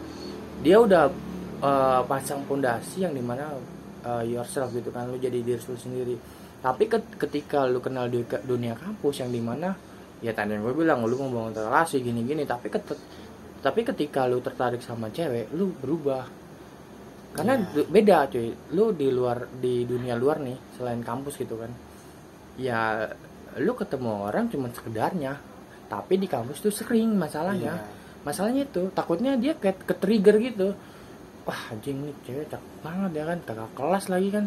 [0.62, 1.04] Dia udah
[1.60, 3.52] eh, pasang pondasi yang di mana
[4.02, 6.16] eh, yourself gitu kan lu jadi diri lu sendiri.
[6.62, 9.76] Tapi ket- ketika lu kenal di dunia kampus yang di mana
[10.24, 12.72] ya tadi gue bilang lu mau bangun relasi gini-gini tapi
[13.62, 16.24] tapi ketika lu tertarik sama cewek lu berubah.
[17.36, 18.48] Karena du- beda cuy.
[18.72, 21.68] Lu di luar di dunia luar nih selain kampus gitu kan
[22.56, 23.04] ya
[23.60, 25.36] lu ketemu orang cuma sekedarnya.
[25.86, 27.74] Tapi di kampus tuh sering masalahnya.
[27.76, 28.04] Iya.
[28.26, 30.74] masalahnya itu takutnya dia kayak ke trigger gitu.
[31.46, 34.44] Wah anjing nih cewek cakep banget ya kan kakak kelas lagi kan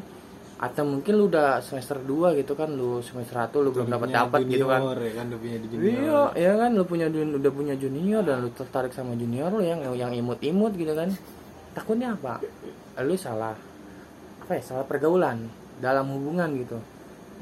[0.59, 4.19] atau mungkin lu udah semester 2 gitu kan lu semester 1 lu belum dapat Punya
[4.27, 4.79] dapat gitu kan.
[4.83, 8.21] junior, ya kan udah punya di iya junior ya kan lu punya udah punya junior
[8.27, 11.15] dan lu tertarik sama junior lu yang yang imut-imut gitu kan.
[11.71, 12.43] Takutnya apa?
[12.99, 13.55] Lu salah
[14.43, 15.47] apa ya salah pergaulan
[15.79, 16.75] dalam hubungan gitu.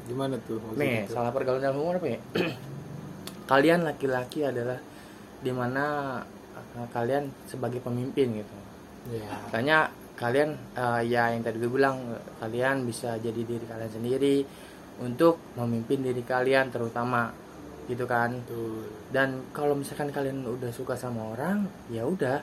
[0.06, 1.18] Gimana tuh nih itu?
[1.18, 2.18] salah pergaulan dalam hubungan apa ya?
[3.50, 4.78] Kalian laki-laki adalah
[5.42, 6.18] di mana
[6.54, 8.54] uh, kalian sebagai pemimpin gitu.
[9.08, 9.24] Iya.
[9.48, 9.78] makanya
[10.18, 14.42] kalian uh, ya yang tadi gue bilang kalian bisa jadi diri kalian sendiri
[14.98, 17.30] untuk memimpin diri kalian terutama
[17.86, 18.84] gitu kan Betul.
[19.14, 22.42] dan kalau misalkan kalian udah suka sama orang ya udah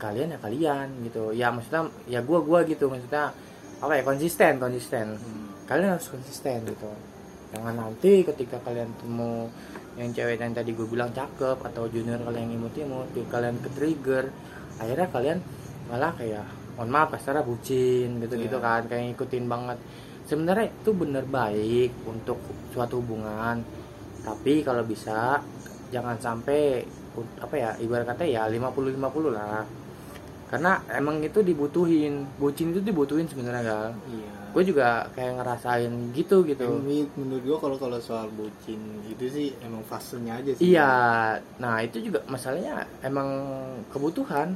[0.00, 3.30] kalian ya kalian gitu ya maksudnya ya gua gua gitu maksudnya
[3.78, 5.46] apa ya konsisten konsisten Hmm.
[5.70, 6.90] kalian harus konsisten gitu
[7.52, 9.46] jangan nanti ketika kalian temu
[10.00, 13.68] yang cewek yang tadi gue bilang cakep atau junior kalian yang imut-imut ya kalian ke
[13.76, 14.24] trigger
[14.80, 15.38] akhirnya kalian
[15.92, 18.64] malah kayak mohon maaf kasarnya bucin gitu gitu Iya.
[18.64, 19.78] kan kayak ngikutin banget
[20.22, 22.38] sebenarnya itu bener baik untuk
[22.70, 23.60] suatu hubungan
[24.20, 25.42] tapi kalau bisa
[25.88, 26.86] jangan sampai
[27.38, 29.66] apa ya ibarat kata ya 50 50 lah
[30.48, 34.30] karena emang itu dibutuhin bucin itu dibutuhin sebenarnya gal Iya.
[34.52, 39.48] gue juga kayak ngerasain gitu gitu Ini menurut gua kalau kalau soal bucin itu sih
[39.58, 40.72] emang fasenya aja sih.
[40.72, 40.92] iya
[41.56, 43.28] nah itu juga masalahnya emang
[43.88, 44.52] kebutuhan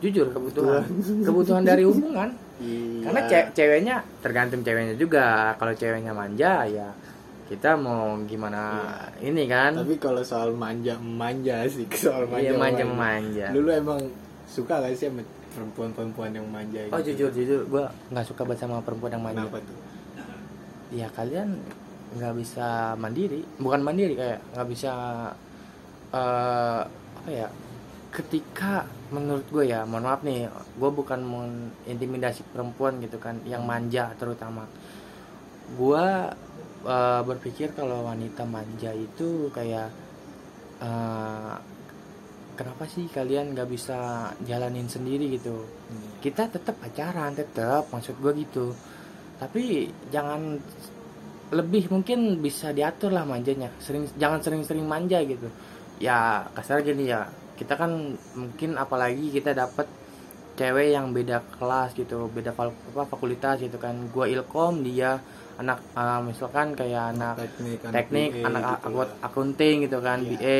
[0.00, 0.84] jujur kebutuhan.
[1.24, 1.62] Kebutuhan.
[1.64, 2.30] Dari hubungan.
[2.56, 3.04] Iya.
[3.04, 5.52] karena ce- ceweknya tergantung ceweknya juga.
[5.60, 6.88] Kalau ceweknya manja ya
[7.46, 8.82] kita mau gimana
[9.20, 9.76] ini kan?
[9.76, 12.48] Tapi kalau soal manja manja sih soal manja.
[12.48, 12.84] iya manja.
[12.88, 13.46] manja.
[13.52, 14.00] Lu, lu emang
[14.48, 17.28] suka gak sih sama perempuan-perempuan yang manja oh gitu?
[17.28, 17.60] jujur jujur.
[17.68, 19.44] Gue nggak suka banget sama perempuan yang manja.
[19.46, 19.78] Kenapa tuh?
[20.94, 21.48] ya kalian
[22.16, 23.44] nggak bisa mandiri.
[23.60, 24.92] Bukan mandiri kayak nggak bisa
[26.14, 27.48] eh apa ya
[28.16, 34.16] ketika menurut gue ya mohon maaf nih gue bukan mengintimidasi perempuan gitu kan yang manja
[34.16, 34.64] terutama.
[35.76, 36.06] Gue
[36.88, 39.92] eh, berpikir kalau wanita manja itu kayak
[40.80, 41.54] eh,
[42.56, 45.60] kenapa sih kalian nggak bisa jalanin sendiri gitu?
[45.60, 46.18] Hmm.
[46.24, 48.72] kita tetap pacaran tetap maksud gue gitu.
[49.36, 50.56] Tapi jangan
[51.52, 53.68] lebih mungkin bisa diatur lah manjanya.
[53.76, 55.52] Sering jangan sering-sering manja gitu.
[56.00, 59.88] Ya kasar gini ya kita kan mungkin apalagi kita dapat
[60.56, 63.96] cewek yang beda kelas gitu beda apa, fakultas gitu kan.
[64.12, 65.20] Gua ilkom dia
[65.56, 70.36] anak ah, misalkan kayak anak teknik, anak teknik BA anak gitu akunting gitu kan Iya.
[70.36, 70.58] BA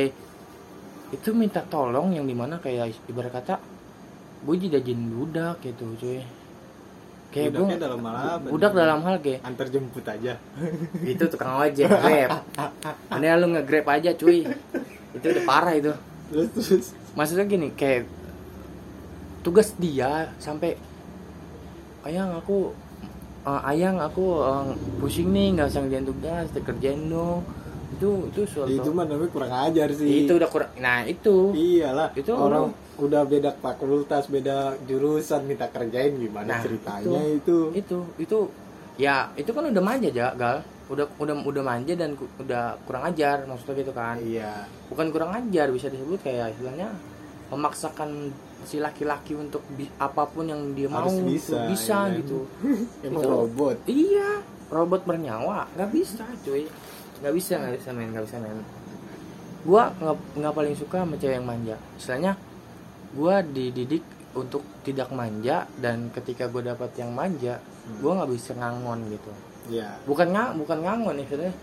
[1.07, 3.55] itu minta tolong yang di mana kayak ibarat kata
[4.47, 6.21] gue dijadiin budak gitu cuy.
[7.31, 8.79] Kayak gue dalam hal apa budak nih?
[8.81, 10.35] dalam hal kayak antar jemput aja.
[11.05, 12.31] itu tukang ojek grab.
[13.21, 14.47] Ini lu nge-grab aja cuy.
[15.15, 15.93] Itu udah parah itu
[16.27, 16.87] Terus terus.
[17.15, 18.05] Maksudnya gini kayak
[19.41, 20.75] tugas dia sampai
[22.03, 22.75] ayang aku
[23.43, 24.65] eh, ayang aku eh,
[24.99, 27.41] pusing nih nggak usah ngerjain tugas kerjain dong.
[27.97, 30.27] Itu itu suatu itu mah namanya kurang ajar sih.
[30.27, 31.55] itu udah kurang nah itu.
[31.55, 37.71] Iyalah, Itu orang udah beda fakultas, beda jurusan minta kerjain gimana Nah, ceritanya itu.
[37.73, 37.99] itu?
[38.19, 38.39] Itu
[38.97, 43.03] ya itu kan udah manja ya gal udah udah udah manja dan ku- udah kurang
[43.05, 44.71] ajar maksudnya gitu kan Iya.
[44.87, 46.95] bukan kurang ajar bisa disebut kayak istilahnya
[47.47, 48.31] memaksakan
[48.63, 52.19] si laki-laki untuk bi- apa pun yang dia mau Harus tuh bisa, bisa ya kan?
[52.19, 52.39] gitu
[53.07, 53.29] Emang Itu.
[53.29, 53.77] robot.
[53.85, 54.31] iya
[54.67, 56.67] robot bernyawa nggak bisa cuy
[57.17, 58.59] nggak bisa nggak bisa main nggak bisa main
[59.63, 62.33] gua nggak nggak paling suka sama cewek yang manja istilahnya
[63.13, 67.57] gua dididik untuk tidak manja dan ketika gue dapat yang manja
[67.99, 69.33] gua nggak bisa ngangon gitu
[69.67, 69.89] Iya.
[70.07, 71.55] bukan nggak bukan ngangon istilahnya.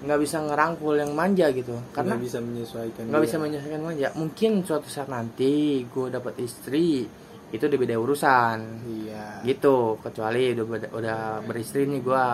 [0.00, 1.76] Nggak bisa ngerangkul yang manja gitu.
[1.92, 3.02] Karena karena bisa menyesuaikan.
[3.12, 4.08] nggak bisa menyelesaikan manja.
[4.16, 7.04] Mungkin suatu saat nanti gue dapat istri
[7.50, 8.58] itu udah beda urusan.
[8.88, 9.44] Iya.
[9.44, 10.00] gitu.
[10.00, 10.64] Kecuali udah
[10.96, 12.26] udah beristri nih gue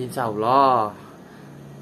[0.00, 1.03] insya Allah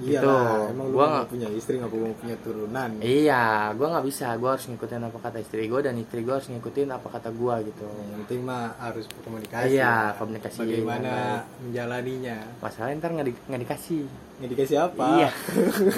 [0.02, 0.34] Iya gitu.
[0.74, 2.90] emang Gua nggak punya istri nggak punya turunan.
[2.98, 6.48] iya gue nggak bisa gue harus ngikutin apa kata istri gue dan istri gue harus
[6.50, 9.66] ngikutin apa kata gue gitu Yang penting mah harus komunikasi.
[9.72, 10.58] Iya, komunikasi.
[10.58, 11.14] Bagaimana
[11.58, 12.36] menjalaninya?
[12.58, 14.02] masalahnya ntar nggak di, nggak dikasih
[14.42, 15.06] Nggak dikasih apa?
[15.14, 15.30] iya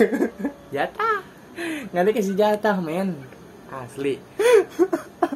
[0.74, 1.16] jatah
[1.90, 3.14] nggak dikasih jatah men
[3.70, 4.18] asli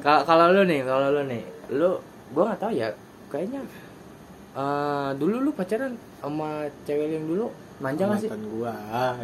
[0.03, 1.91] kalau lu nih kalau lu nih lu
[2.29, 2.89] gue nggak tahu ya
[3.29, 3.63] kayaknya
[4.55, 7.47] eh, dulu lu pacaran sama cewek yang dulu
[7.79, 8.29] manja gak sih?
[8.29, 8.75] Mantan gua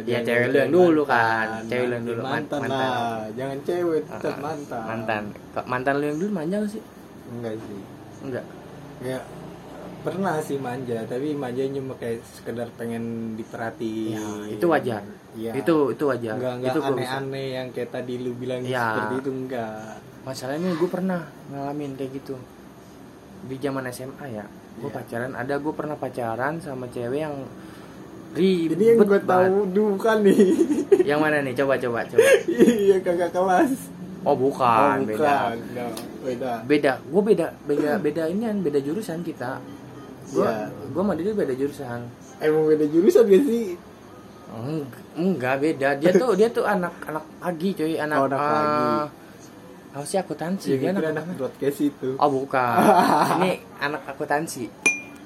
[0.01, 1.47] Ya, cewek lu yang dulu kan.
[1.65, 2.79] Cewek lu yang dulu, man- mantan, mantan.
[2.79, 3.23] lah.
[3.33, 4.83] Jangan cewek tetap mantan.
[4.85, 5.23] Mantan.
[5.51, 6.83] Kok mantan lu yang dulu manja gak sih?
[7.27, 7.81] Enggak sih.
[8.21, 8.45] Enggak?
[9.01, 9.17] Ya
[10.01, 14.13] pernah sih manja tapi manjanya cuma kayak sekedar pengen diperhatiin.
[14.13, 15.01] Ya itu wajar.
[15.33, 15.51] Iya.
[15.51, 16.37] itu itu wajar.
[16.37, 18.85] Enggak enggak itu aneh-aneh yang kayak tadi lu bilang Iya.
[18.93, 19.97] seperti itu enggak.
[20.21, 22.37] Masalahnya gue pernah ngalamin kayak gitu.
[23.43, 24.45] Di zaman SMA ya
[24.77, 24.95] gue Iya.
[24.95, 25.31] pacaran.
[25.33, 27.35] Ada gue pernah pacaran sama cewek yang
[28.35, 30.37] ribet jadi yang gue tahu dulu kan nih.
[31.09, 31.53] Yang mana nih?
[31.53, 32.27] Coba coba coba.
[32.49, 33.71] Iya kakak kelas.
[34.25, 35.21] Oh bukan, oh, beda.
[35.21, 35.55] bukan.
[35.77, 35.85] No,
[36.25, 36.51] beda.
[36.65, 36.93] Beda.
[36.99, 39.61] Gue beda beda beda ini kan beda jurusan kita.
[40.33, 40.65] Gue Iya.
[40.91, 41.99] gue dia beda jurusan.
[42.41, 43.77] Emang beda jurusan gak sih?
[44.49, 45.89] Eng- enggak beda.
[46.01, 48.81] Dia tuh dia tuh anak anak pagi cuy anak Oh, anak pagi.
[48.81, 49.03] eh,
[49.95, 50.67] apa sih akuntansi?
[50.73, 52.09] Ya dia anak, anak broadcast itu.
[52.17, 52.75] Oh bukan.
[53.39, 54.65] Ini anak akuntansi.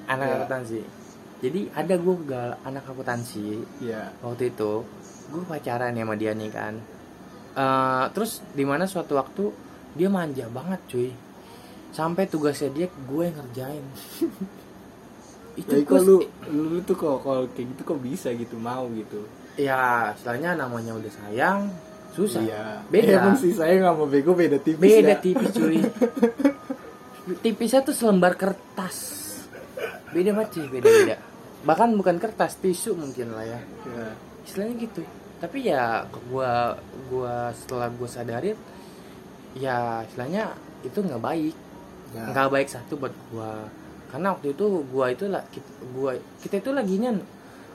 [0.06, 0.36] Anak Iya.
[0.44, 0.99] akuntansi
[1.40, 4.84] jadi ada gue gal anak akuntansi ya waktu itu.
[5.32, 6.76] Gue pacaran ya sama dia nih kan.
[7.56, 9.48] Eh, terus di mana suatu waktu
[9.96, 11.10] dia manja banget cuy.
[11.96, 13.84] Sampai tugasnya dia gue yang ngerjain.
[15.60, 16.16] Itu gua kok lu,
[16.52, 19.24] lu tuh kok kalau kayak gitu kok bisa gitu mau gitu?
[19.58, 21.72] Ya istilahnya namanya udah sayang
[22.12, 22.44] susah.
[22.44, 22.84] Iya.
[22.92, 23.16] beda.
[23.16, 25.18] Emang sih saya nggak mau bego beda tipis beda ya.
[25.18, 25.80] tipis cuy.
[27.44, 29.18] Tipisnya tuh selembar kertas.
[30.14, 31.29] Beda banget sih beda beda
[31.60, 34.06] bahkan bukan kertas tisu mungkin lah ya Ya.
[34.42, 35.02] istilahnya gitu
[35.38, 38.56] tapi ya gua gua setelah gua sadarin
[39.52, 41.56] ya istilahnya itu nggak baik
[42.10, 42.26] Ya.
[42.26, 43.70] nggak baik satu buat gua
[44.10, 47.22] karena waktu itu gua itu lah kita, gua kita itu lagi nyan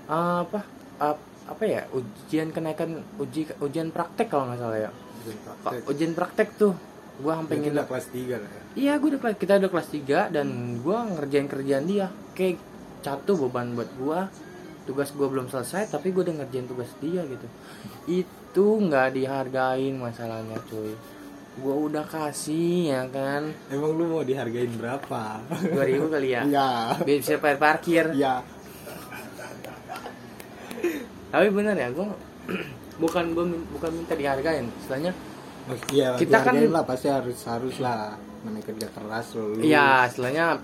[0.06, 0.60] eh, apa
[0.98, 5.82] ap- apa ya ujian kenaikan uji ujian praktek kalau nggak salah ya Ujian praktek.
[5.88, 6.74] ujian praktek tuh
[7.15, 8.62] gua Berarti nginep kelas 3 lah ya.
[8.76, 12.08] Iya, gue udah kita udah kelas 3 dan gua ngerjain kerjaan dia.
[12.36, 12.60] Kayak
[13.06, 14.26] satu beban buat gua.
[14.84, 17.48] Tugas gua belum selesai tapi gua udah ngerjain tugas dia gitu.
[18.08, 20.94] Itu nggak dihargain masalahnya, cuy.
[21.56, 23.50] Gua udah kasih ya kan.
[23.68, 25.39] Emang lu mau dihargain berapa?
[25.72, 26.41] 2000 kali ya.
[26.44, 26.70] Iya.
[27.00, 28.06] Biar bisa bayar parkir.
[28.12, 28.41] Iya.
[31.28, 32.13] Tapi bener ya, gua
[33.02, 34.65] bukan gua bukan minta dihargain.
[34.78, 35.13] Istilahnya
[35.89, 38.13] Iya, Kita kan- lah pasti harus harus lah
[38.46, 39.50] namanya kerja keras lo.
[39.50, 39.65] lu.
[39.65, 40.62] Iya, istilahnya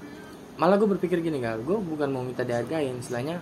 [0.58, 3.40] malah gue berpikir gini kan, gue bukan mau minta dihargain, istilahnya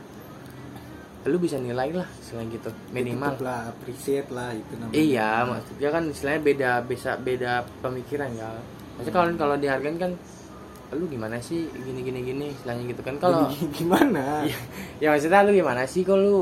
[1.28, 3.36] lu bisa nilai lah, selain gitu minimal.
[3.36, 4.96] Tetep lah appreciate lah itu namanya.
[4.96, 7.52] Iya, maksudnya kan istilahnya beda, bisa beda
[7.84, 8.50] pemikiran ya.
[8.96, 10.12] Maksudnya kalau kalau dihargain kan,
[10.96, 13.20] lu gimana sih gini gini gini, istilahnya gitu kan.
[13.20, 14.42] Kalau gimana?
[14.48, 14.58] Iya.
[15.04, 16.40] ya maksudnya lu gimana sih kalau lu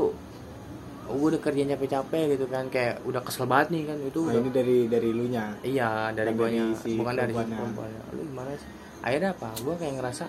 [1.08, 4.40] gue udah kerja capek-capek gitu kan kayak udah kesel banget nih kan itu Nah, udah
[4.44, 5.56] ini dari dari lu nya.
[5.64, 8.00] Iya dari dari si bukan dari si perempuannya.
[8.12, 8.70] Lu gimana sih?
[9.00, 9.48] Akhirnya apa?
[9.64, 10.24] Gua kayak ngerasa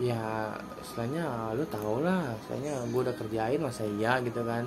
[0.00, 4.64] ya istilahnya lu tau lah, istilahnya gua udah kerjain masa iya gitu kan.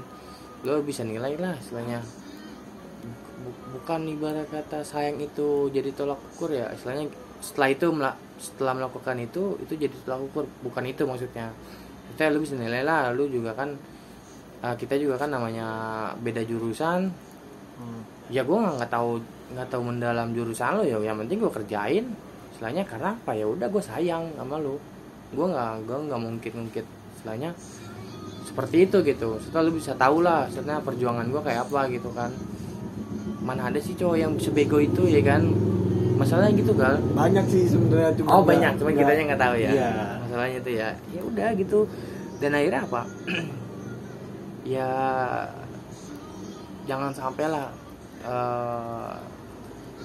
[0.65, 1.99] Lu bisa nilai lah istilahnya.
[3.45, 7.09] Bu- bukan ibarat kata sayang itu jadi tolak ukur ya, istilahnya
[7.43, 7.87] setelah itu
[8.41, 11.51] setelah melakukan itu itu jadi tolak ukur, bukan itu maksudnya.
[12.09, 13.69] Maksudnya lu bisa nilai lah, lu juga kan
[14.65, 15.67] eh, kita juga kan namanya
[16.21, 17.11] beda jurusan,
[17.75, 18.07] Hmm.
[18.31, 19.19] ya gue nggak nggak tahu
[19.51, 22.07] nggak tahu mendalam jurusan lo ya yang penting gue kerjain
[22.55, 24.79] istilahnya karena apa ya udah gue sayang sama lo
[25.35, 27.51] gue nggak gue nggak mungkin mungkin istilahnya
[28.45, 29.35] seperti itu gitu.
[29.37, 32.31] Setelah lu bisa tahu lah sebenarnya perjuangan gue kayak apa gitu kan.
[33.43, 35.43] Mana ada sih cowok yang sebego itu ya kan?
[36.15, 36.95] Masalahnya gitu gal.
[37.11, 38.79] Banyak sih sebenarnya cuma oh banyak.
[38.79, 39.69] Cuma nggak- kitanya nggak tahu ya.
[39.69, 39.89] Iya.
[40.23, 40.89] masalahnya itu ya.
[41.11, 41.79] Ya udah gitu.
[42.39, 43.01] Dan akhirnya apa?
[44.65, 44.89] Ya
[46.85, 47.69] jangan sampai lah
[48.25, 49.13] eh,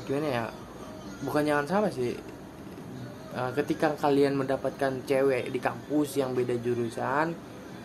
[0.04, 0.44] gimana ya?
[1.20, 2.12] Bukan jangan sampai sih
[3.30, 7.30] Eh, ketika kalian mendapatkan cewek di kampus yang beda jurusan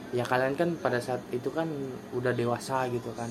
[0.10, 1.70] ya kalian kan pada saat itu kan
[2.18, 3.30] udah dewasa gitu kan.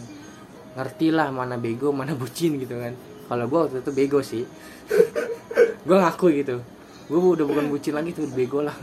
[0.79, 2.95] Ngerti lah mana bego mana bucin gitu kan.
[3.27, 4.45] Kalau gue waktu itu bego sih.
[5.89, 6.57] Gue ngaku gitu.
[7.09, 8.77] Gue udah bukan bucin lagi tuh bego lah.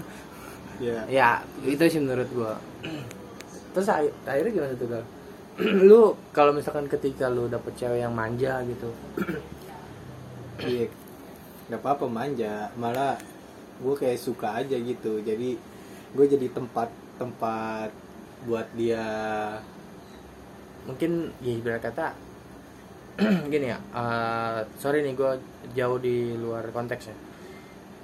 [0.82, 1.06] Iya.
[1.18, 1.30] ya
[1.64, 2.52] itu sih menurut gue
[3.74, 5.04] terus akhir- akhirnya gimana tuh gal?
[5.90, 8.90] Lu kalau misalkan ketika lu dapet cewek yang manja gitu
[10.68, 10.90] Iya.
[11.72, 13.16] Gak apa-apa manja, malah
[13.80, 15.24] gue kayak suka aja gitu.
[15.24, 15.56] Jadi
[16.12, 17.90] gue jadi tempat tempat
[18.44, 19.06] buat dia
[20.82, 22.18] mungkin ya ibarat kata
[23.54, 25.32] gini ya eh, sorry nih gue
[25.78, 27.16] jauh di luar konteks ya.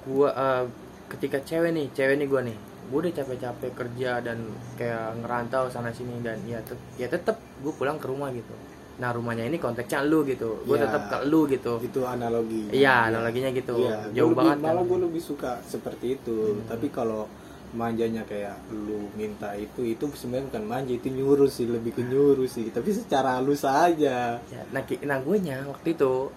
[0.08, 0.64] Gue eh,
[1.12, 2.58] ketika cewek nih cewek nih gue nih
[2.88, 4.48] gue udah capek-capek kerja dan
[4.80, 8.54] kayak ngerantau sana sini dan ya tet ya tetap gue pulang ke rumah gitu
[8.98, 10.58] nah rumahnya ini konteksnya lu gitu.
[10.66, 10.90] Gue Iya.
[10.90, 11.78] tetap ke lu gitu.
[11.78, 12.66] Itu analogi.
[12.74, 13.78] iya analoginya gitu.
[13.78, 14.66] Iya, jauh lebih- banget kan.
[14.66, 16.38] Malah gue lebih suka seperti itu.
[16.58, 16.66] Hmm.
[16.66, 17.30] Tapi kalau
[17.68, 22.48] manjanya kayak lu minta itu itu sebenarnya bukan manja itu nyuruh sih lebih ke nyuruh
[22.48, 22.74] sih.
[22.74, 24.40] Tapi secara halus aja.
[24.40, 26.32] Ya nah, nah gue nya waktu itu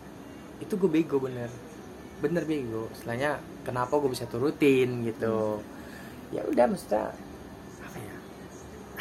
[0.61, 1.49] itu gue bego bener.
[2.21, 2.91] Bener bego.
[2.93, 5.63] Setelahnya kenapa gue bisa turutin gitu.
[6.29, 7.30] Ya udah maksudnya ya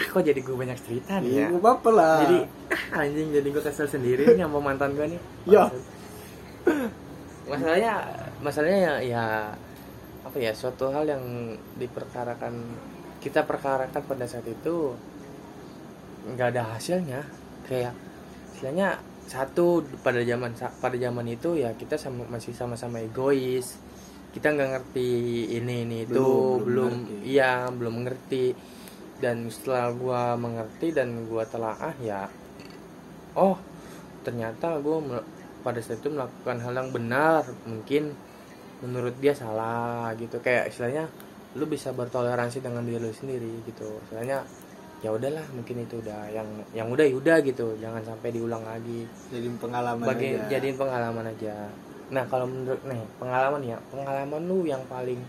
[0.01, 1.46] ah, kok jadi gue banyak cerita nih iya ya?
[1.53, 2.16] nggak apa-apa lah.
[2.24, 2.38] Jadi
[2.72, 5.20] ah, anjing jadi gue kesel sendiri nih sama mantan gue nih.
[5.46, 5.68] Ya.
[7.51, 7.92] masalahnya
[8.40, 9.24] masalahnya ya, ya
[10.22, 11.24] apa ya suatu hal yang
[11.74, 12.55] diperkarakan
[13.18, 14.94] kita perkarakan pada saat itu
[16.30, 17.20] nggak ada hasilnya.
[17.66, 17.94] Kayak
[18.55, 23.76] istilahnya satu pada zaman pada zaman itu ya kita sama, masih sama-sama egois.
[24.30, 25.11] Kita nggak ngerti
[25.59, 27.16] ini ini itu Belum, belum belum ngerti.
[27.26, 28.44] iya belum mengerti
[29.20, 32.26] dan setelah gua mengerti dan gua telaah ya
[33.36, 33.60] oh
[34.24, 35.28] ternyata gua mel-
[35.60, 37.42] pada saat itu melakukan hal yang benar.
[37.68, 38.16] Mungkin
[38.80, 40.40] menurut dia salah gitu.
[40.40, 41.04] Kayak istilahnya
[41.58, 44.00] lu bisa bertoleransi dengan diri lu sendiri gitu.
[44.08, 44.42] Istilahnya
[45.00, 47.76] ya udahlah mungkin itu udah yang yang udah ya udah gitu.
[47.78, 49.04] Jangan sampai diulang lagi.
[49.28, 50.48] Jadi pengalaman bagi aja.
[50.58, 51.56] jadiin pengalaman aja.
[52.10, 53.76] Nah kalau menurut nih pengalaman ya.
[53.92, 55.20] Pengalaman lu yang paling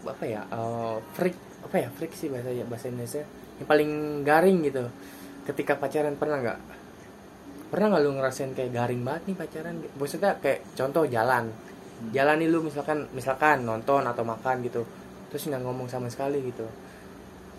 [0.00, 3.22] apa ya eh, freak apa ya freak sih bahasa bahasa Indonesia.
[3.60, 3.90] Yang paling
[4.24, 4.84] garing gitu.
[5.44, 6.58] Ketika pacaran pernah nggak?
[7.70, 9.74] Pernah nggak lu ngerasain kayak garing banget nih pacaran?
[9.94, 11.52] Maksudnya kayak contoh jalan.
[12.10, 14.82] Jalan nih lu misalkan misalkan nonton atau makan gitu.
[15.30, 16.66] Terus nggak ngomong sama sekali gitu.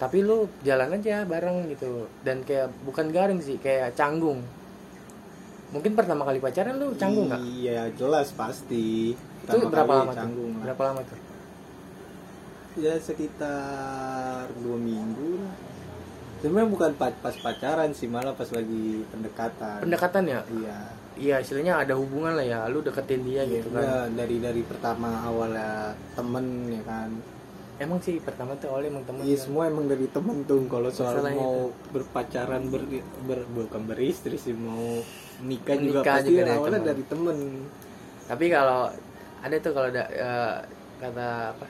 [0.02, 2.10] Tapi lu jalan aja bareng gitu.
[2.26, 4.42] Dan kayak bukan garing sih kayak canggung.
[5.72, 7.42] Mungkin pertama kali pacaran lu canggung nggak?
[7.62, 9.14] Iya jelas pasti.
[9.16, 10.20] Itu Pertama berapa kali lama tuh?
[10.20, 10.64] canggung lah.
[10.68, 11.20] berapa lama tuh
[12.74, 15.56] ya sekitar dua minggu lah.
[16.42, 19.78] Sebenarnya bukan pas, pacaran sih malah pas lagi pendekatan.
[19.80, 20.42] Pendekatan ya?
[20.50, 20.80] Iya.
[21.12, 23.84] Iya istilahnya ada hubungan lah ya lu deketin dia Iya, gitu kan.
[23.84, 27.10] enggak, dari dari pertama awalnya temen ya kan.
[27.78, 29.44] Emang sih pertama tuh awalnya emang temen Iya kan?
[29.44, 31.58] semua emang dari temen tuh kalau soal Masalahnya mau
[31.92, 32.84] berpacaran ber,
[33.28, 35.04] ber- bukan beristri sih mau
[35.44, 36.90] nikah juga pasti juga dari awalnya temen.
[36.90, 37.38] dari temen.
[38.26, 38.82] Tapi kalau
[39.42, 40.54] ada tuh kalau ada eh,
[40.98, 41.66] kata apa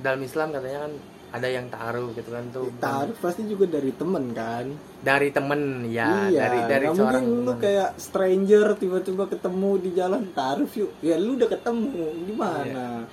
[0.00, 0.92] dalam Islam katanya kan
[1.30, 2.66] ada yang taruh gitu kan tuh.
[2.82, 4.66] Taruh pasti juga dari temen kan.
[5.00, 9.90] Dari temen ya iya dari dari nggak seorang mungkin lu kayak stranger tiba-tiba ketemu di
[9.94, 10.90] jalan taruh yuk.
[11.00, 13.06] Ya lu udah ketemu gimana?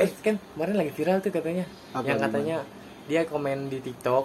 [0.00, 1.66] Eh kan kemarin lagi viral tuh katanya.
[1.92, 2.26] Apa, yang gimana?
[2.32, 2.58] katanya
[3.08, 4.24] dia komen di TikTok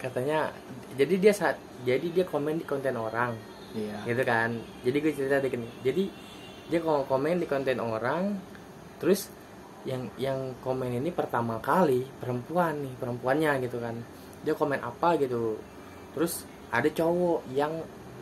[0.00, 0.48] katanya
[0.96, 3.36] jadi dia saat jadi dia komen di konten orang
[3.76, 4.00] iya.
[4.08, 4.56] gitu kan.
[4.80, 6.08] Jadi gue cerita dikit jadi
[6.72, 8.40] dia ko- komen di konten orang
[9.02, 9.28] terus
[9.88, 13.96] yang yang komen ini pertama kali perempuan nih perempuannya gitu kan.
[14.44, 15.56] Dia komen apa gitu.
[16.12, 17.72] Terus ada cowok yang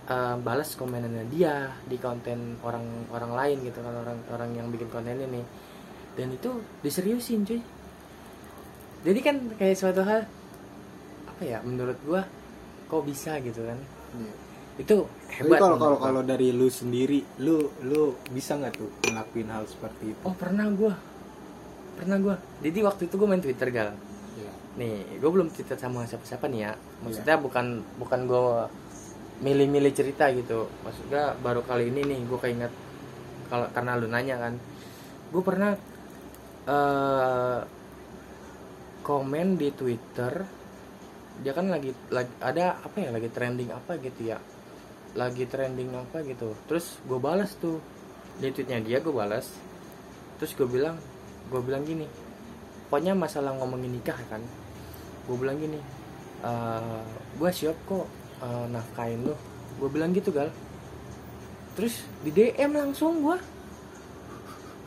[0.08, 4.88] eh, balas komenannya dia di konten orang orang lain gitu kan orang orang yang bikin
[4.88, 5.42] konten ini
[6.14, 6.50] dan itu
[6.82, 7.62] diseriusin cuy.
[9.06, 10.26] Jadi kan kayak suatu hal
[11.30, 12.26] apa ya menurut gua
[12.90, 13.78] kok bisa gitu kan?
[14.18, 14.34] Iya.
[14.78, 14.96] itu
[15.26, 20.14] hebat kalau kalau kalau dari lu sendiri lu lu bisa nggak tuh ngelakuin hal seperti
[20.14, 20.22] itu?
[20.22, 20.94] Oh pernah gua
[21.98, 22.36] pernah gua.
[22.62, 23.90] Jadi waktu itu gua main twitter gal.
[24.38, 24.52] Iya.
[24.78, 26.72] nih gua belum cerita sama siapa-siapa nih ya.
[27.02, 28.70] Maksudnya bukan bukan gua
[29.42, 30.70] milih-milih cerita gitu.
[30.86, 32.72] Maksudnya baru kali ini nih gua keinget
[33.50, 34.54] kalau karena lu nanya kan.
[35.34, 35.72] Gua pernah
[36.68, 37.60] eh
[39.02, 40.34] komen di twitter
[41.38, 44.38] dia kan lagi, lagi ada apa ya lagi trending apa gitu ya.
[45.14, 46.54] Lagi trending apa gitu.
[46.66, 47.78] Terus gue balas tuh.
[48.38, 49.46] Di tweetnya dia gue balas
[50.38, 50.96] terus gue bilang
[51.48, 52.04] gue bilang gini
[52.86, 54.40] pokoknya masalah ngomongin nikah kan
[55.24, 55.80] gue bilang gini
[56.40, 57.02] "Eh,
[57.34, 58.06] gue siap kok
[58.38, 59.34] eh, nafkain lo
[59.76, 60.48] gue bilang gitu gal
[61.72, 63.36] terus di DM langsung gue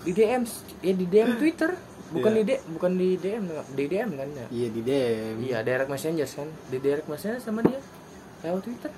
[0.01, 0.43] di DM
[0.81, 1.71] ya di DM Twitter
[2.11, 2.37] bukan Iya.
[2.37, 6.27] di D- bukan di DM di DM kan ya iya di DM Iya, direct messenger
[6.27, 6.49] kan.
[6.67, 7.79] Di direct messenger sama dia
[8.41, 8.91] lewat Twitter.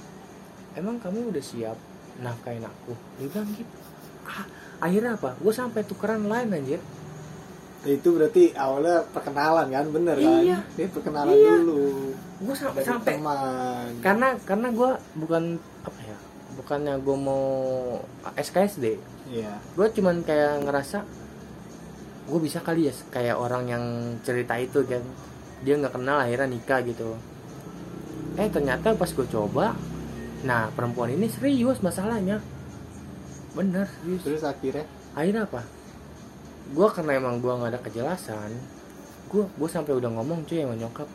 [0.73, 1.77] Emang kamu udah siap
[2.17, 2.97] nafkain aku?
[3.15, 3.75] Dia bilang gitu.
[4.23, 4.47] Ah,
[4.81, 5.37] akhirnya apa?
[5.37, 6.81] Gue sampai tukeran line anjir.
[7.83, 9.85] Itu berarti awalnya perkenalan kan?
[9.91, 10.63] Bener Iya.
[10.63, 11.51] kan dia perkenalan Iya.
[11.59, 11.79] dulu.
[12.39, 13.87] Gue sampai dari sampai teman.
[13.99, 15.43] karena karena gue bukan
[15.83, 16.17] apa ya?
[16.53, 17.43] Bukannya gue mau
[18.33, 18.85] SKSD.
[19.27, 19.59] iya.
[19.75, 21.03] Gue cuman kayak ngerasa
[22.23, 23.83] gue bisa kali ya kayak orang yang
[24.23, 25.03] cerita itu kan.
[25.63, 27.19] Dia nggak kenal akhirnya nikah gitu.
[28.35, 29.75] Eh ternyata pas gue coba
[30.43, 32.39] nah perempuan ini serius masalahnya.
[33.53, 34.23] Bener serius.
[34.23, 34.87] Terus akhirnya?
[35.13, 35.82] Akhirnya apa
[36.65, 38.51] gue karena emang gue nggak ada kejelasan
[39.27, 41.09] gue gue sampai udah ngomong cuy sama nyokap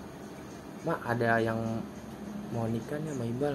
[0.84, 1.58] mak ada yang
[2.48, 3.54] mau nikah nih sama Ibal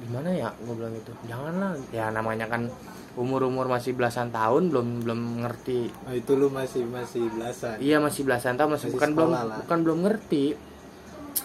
[0.00, 0.48] gimana ya?
[0.56, 1.12] Gue bilang gitu.
[1.28, 1.76] Janganlah.
[1.92, 2.72] Ya namanya kan
[3.20, 5.92] umur umur masih belasan tahun belum belum ngerti.
[6.08, 7.76] Oh, itu lu masih masih belasan.
[7.76, 9.60] Iya masih belasan tahun masih, Masih bukan belum lah.
[9.60, 10.44] bukan belum ngerti.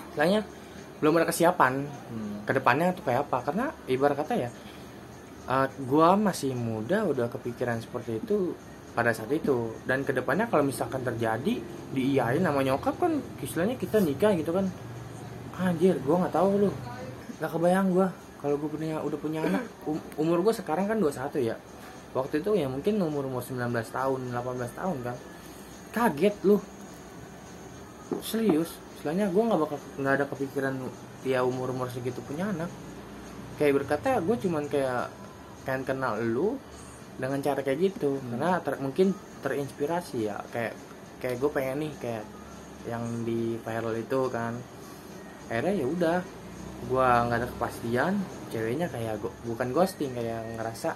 [0.07, 0.47] Istilahnya
[1.03, 2.47] belum ada kesiapan Hmm.
[2.47, 3.37] ke depannya tuh kayak apa.
[3.43, 4.49] Karena ibarat kata ya
[5.45, 8.55] eh, gua masih muda udah kepikiran seperti itu
[8.95, 9.75] pada saat itu.
[9.83, 11.59] Dan ke depannya kalau misalkan terjadi
[11.91, 14.71] diiyain sama nyokap kan istilahnya kita nikah gitu kan.
[15.59, 16.69] Anjir gua nggak tahu lu.
[17.37, 18.07] Nggak kebayang gua
[18.45, 19.65] kalau gue punya udah punya anak.
[19.89, 21.57] Um- umur gue sekarang kan 21 ya.
[22.13, 25.17] Waktu itu ya mungkin umur umur 19 tahun 18 tahun kan.
[25.89, 26.61] Kaget lu.
[28.21, 28.69] Serius.
[29.01, 30.77] Istilahnya gue nggak bakal nggak ada kepikiran
[31.25, 32.69] ya umur umur segitu punya anak.
[33.57, 35.09] Kayak berkata gue cuman kayak
[35.65, 36.61] pengen kenal lu
[37.15, 38.19] dengan cara kayak gitu.
[38.21, 40.37] Karena ter- mungkin terinspirasi ya.
[40.51, 40.73] Kayak
[41.19, 42.25] kayak gue pengen nih kayak
[42.85, 44.53] yang di viral itu kan.
[45.47, 46.17] Akhirnya ya udah
[46.85, 48.13] gue nggak ada kepastian
[48.51, 50.93] ceweknya kayak go- bukan ghosting kayak ngerasa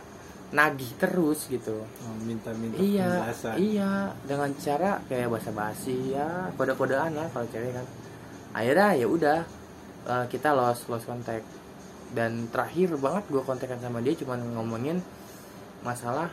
[0.50, 1.86] nagih terus gitu.
[1.86, 3.56] Oh, minta-minta iya penjelasan.
[3.58, 3.92] iya.
[4.26, 7.86] Dengan cara kayak basa basi ya kode kodean lah kalau cewek kan.
[8.54, 9.40] Akhirnya ya udah
[10.10, 11.46] eh, kita lost lost kontak
[12.10, 14.98] dan terakhir banget gue kontekan sama dia cuman ngomongin
[15.82, 16.30] masalah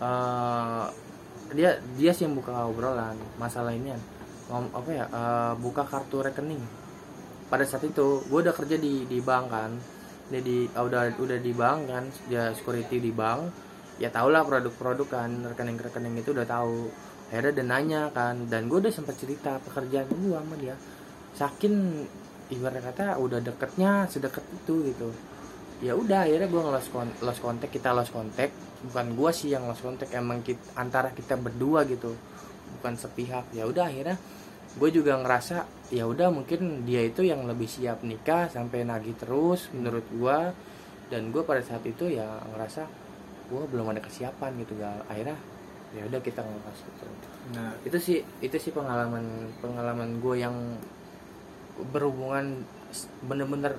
[0.00, 0.84] eh,
[1.50, 3.94] dia dia sih yang buka obrolan masalah ini
[4.50, 6.62] apa ya eh, buka kartu rekening.
[7.50, 9.70] Pada saat itu gue udah kerja di di bank kan.
[10.30, 13.50] Dia di ah, udah udah di bank kan dia security di bank.
[14.02, 16.88] Ya tau lah produk-produk kan rekening-rekening itu udah tahu
[17.30, 20.74] akhirnya dia nanya kan dan gue udah sempat cerita pekerjaan gue sama dia.
[21.34, 22.06] Saking
[22.50, 25.14] ibarat kata udah deketnya sedekat itu gitu.
[25.78, 28.50] Ya udah akhirnya gue ngelos kontak kita lost kontak
[28.88, 32.16] bukan gue sih yang lost kontak emang kita, antara kita berdua gitu
[32.78, 33.50] bukan sepihak.
[33.52, 34.16] Ya udah akhirnya
[34.70, 39.66] gue juga ngerasa ya udah mungkin dia itu yang lebih siap nikah sampai nagih terus
[39.74, 40.38] menurut gue
[41.10, 42.86] dan gue pada saat itu ya ngerasa
[43.50, 45.34] gue belum ada kesiapan gitu gal akhirnya
[45.90, 47.04] ya udah kita ngepas gitu.
[47.50, 50.54] Nah, itu sih itu sih pengalaman pengalaman gue yang
[51.90, 52.62] berhubungan
[53.26, 53.74] bener-bener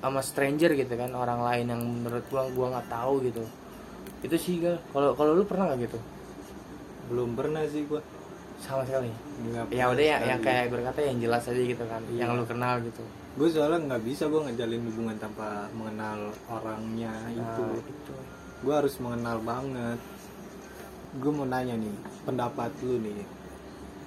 [0.00, 3.44] sama stranger gitu kan orang lain yang menurut gua gua nggak tahu gitu
[4.20, 4.76] itu sih gal.
[4.92, 5.98] Kalau kalau lu pernah nggak gitu?
[7.08, 8.02] Belum pernah sih gua.
[8.60, 9.08] sama sekali.
[9.40, 10.28] Nggak ya udah ya sekali.
[10.28, 12.00] yang kayak berkata yang jelas aja gitu kan.
[12.12, 12.28] Iya.
[12.28, 13.00] yang lu kenal gitu.
[13.40, 18.12] Gue soalnya nggak bisa gue ngejalin hubungan tanpa mengenal orangnya itu Nah, itu.
[18.60, 19.96] gue harus mengenal banget.
[21.16, 21.94] Gue mau nanya nih
[22.28, 23.24] pendapat lu nih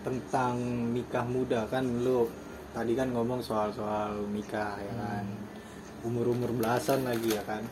[0.05, 0.53] tentang
[0.93, 1.66] nikah muda.
[1.74, 2.30] Kan lu
[2.78, 5.26] tadi kan ngomong soal soal nikah ya kan.
[6.05, 7.66] Umur umur belasan lagi ya kan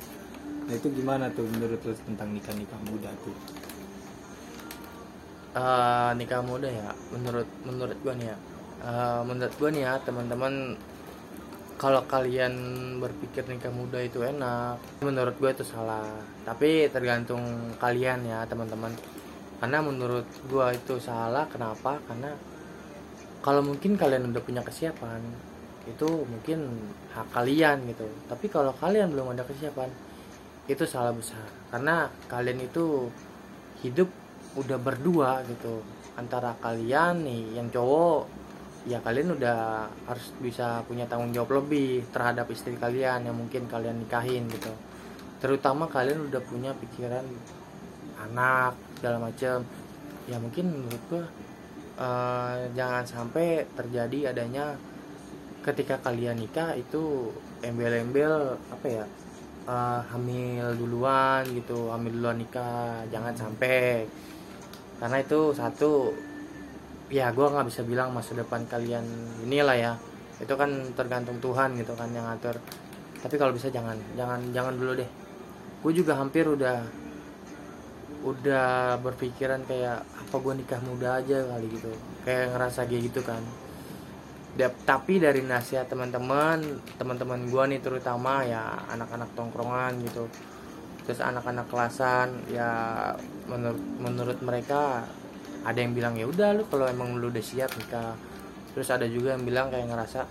[0.68, 3.36] nah itu gimana tuh menurut lu tentang nikah nikah muda tuh?
[5.52, 8.38] Eh, nikah muda ya menurut menurut gua nih ya.
[8.82, 10.54] Eh, menurut gua nih ya teman-teman
[11.82, 12.54] kalau kalian
[13.02, 16.06] berpikir nikah muda itu enak menurut gue itu salah.
[16.46, 17.42] Tapi tergantung
[17.82, 18.94] kalian ya teman-teman.
[19.58, 21.98] Karena menurut gue itu salah kenapa?
[22.06, 22.38] Karena
[23.42, 25.26] kalau mungkin kalian udah punya kesiapan
[25.90, 26.70] itu mungkin
[27.18, 28.06] hak kalian gitu.
[28.30, 29.90] Tapi kalau kalian belum ada kesiapan
[30.72, 31.44] itu salah besar.
[31.70, 33.12] Karena kalian itu
[33.84, 34.08] hidup
[34.56, 35.84] udah berdua gitu.
[36.16, 38.42] Antara kalian nih yang cowok
[38.82, 44.02] ya kalian udah harus bisa punya tanggung jawab lebih terhadap istri kalian yang mungkin kalian
[44.02, 44.74] nikahin gitu.
[45.38, 47.26] Terutama kalian udah punya pikiran
[48.22, 49.66] anak segala macam
[50.30, 51.26] ya mungkin menurut gua
[51.98, 54.78] eh, jangan sampai terjadi adanya
[55.62, 59.06] ketika kalian nikah itu embel-embel apa ya
[59.68, 64.06] eh, hamil duluan gitu hamil duluan nikah jangan sampai.
[65.02, 66.14] Karena itu satu
[67.12, 69.04] ya gue nggak bisa bilang masa depan kalian
[69.46, 69.94] inilah ya.
[70.42, 72.58] Itu kan tergantung Tuhan gitu kan yang ngatur.
[73.22, 75.10] Tapi kalau bisa jangan jangan jangan dulu deh.
[75.82, 76.82] Gue juga hampir udah
[78.22, 81.90] udah berpikiran kayak apa gue nikah muda aja kali gitu.
[82.26, 83.42] Kayak ngerasa kayak gitu kan
[84.60, 86.60] tapi dari nasihat teman-teman
[87.00, 90.28] teman-teman gue nih terutama ya anak-anak tongkrongan gitu.
[91.08, 92.70] Terus anak-anak kelasan ya
[93.48, 95.08] menurut menurut mereka
[95.64, 98.14] ada yang bilang ya udah lu kalau emang lu udah siap nikah.
[98.76, 100.28] Terus ada juga yang bilang kayak ngerasa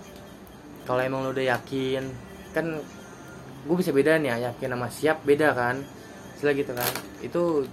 [0.85, 2.05] kalau emang lu udah yakin
[2.53, 2.67] kan
[3.61, 5.81] gue bisa bedain ya yakin sama siap beda kan
[6.37, 6.93] istilah gitu kan.
[7.25, 7.65] Itu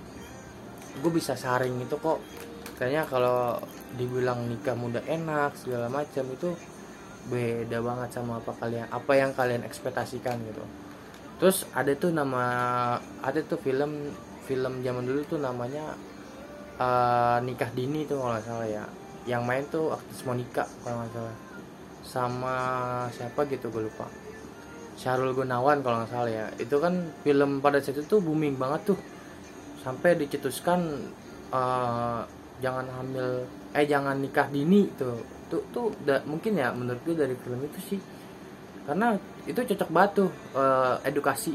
[0.97, 2.17] gue bisa saring itu kok
[2.77, 3.57] kayaknya kalau
[3.97, 6.53] dibilang nikah muda enak segala macam itu
[7.27, 10.63] beda banget sama apa kalian apa yang kalian ekspektasikan gitu.
[11.37, 12.43] Terus ada tuh nama
[13.21, 14.13] ada tuh film
[14.47, 15.97] film zaman dulu tuh namanya
[16.79, 18.85] eh, nikah dini tuh kalau nggak salah ya.
[19.27, 21.35] Yang main tuh aktris Monica kalau nggak salah.
[22.07, 22.55] Sama
[23.11, 24.07] siapa gitu gue lupa.
[24.97, 26.47] Syahrul Gunawan kalau nggak salah ya.
[26.61, 28.99] Itu kan film pada saat itu tuh booming banget tuh.
[29.83, 30.79] Sampai dicetuskan
[31.51, 32.21] eh,
[32.63, 35.17] jangan hamil eh jangan nikah dini tuh.
[35.47, 38.01] Tuh tuh da- mungkin ya menurut gue dari film itu sih.
[38.87, 39.15] Karena
[39.47, 41.53] itu cocok banget tuh eh, edukasi.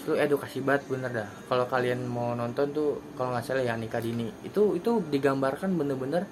[0.00, 1.28] Itu edukasi banget bener dah.
[1.48, 4.30] Kalau kalian mau nonton tuh kalau nggak salah ya nikah dini.
[4.46, 6.24] Itu itu digambarkan bener-bener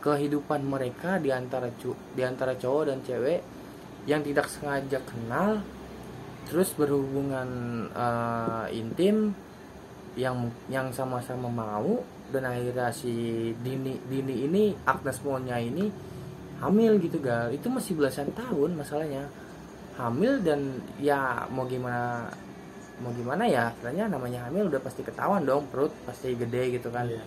[0.00, 3.40] kehidupan mereka di antara cu di antara cowok dan cewek
[4.08, 5.60] yang tidak sengaja kenal
[6.48, 7.48] terus berhubungan
[7.92, 9.36] eh, intim
[10.18, 13.12] yang yang sama-sama mau dan akhirnya si
[13.58, 15.90] Dini Dini ini Agnes Monya ini
[16.60, 17.50] hamil gitu gal.
[17.50, 19.26] Itu masih belasan tahun masalahnya.
[19.98, 22.30] Hamil dan ya mau gimana
[23.00, 27.08] mau gimana ya katanya namanya hamil udah pasti ketahuan dong perut pasti gede gitu kan.
[27.08, 27.24] Iya.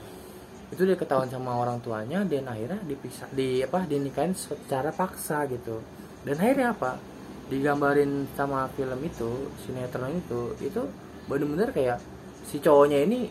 [0.74, 5.78] itu dia ketahuan sama orang tuanya dan akhirnya dipisah di apa dinikahin secara paksa gitu.
[6.26, 6.98] Dan akhirnya apa?
[7.46, 10.82] Digambarin sama film itu sinetron itu itu
[11.30, 12.02] bener-bener kayak
[12.50, 13.30] si cowoknya ini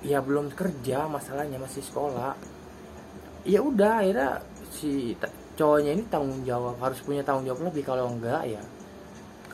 [0.00, 2.32] ya belum kerja masalahnya masih sekolah.
[3.44, 4.40] Ya udah akhirnya
[4.72, 5.16] si
[5.56, 8.62] cowoknya ini tanggung jawab harus punya tanggung jawab lebih kalau enggak ya.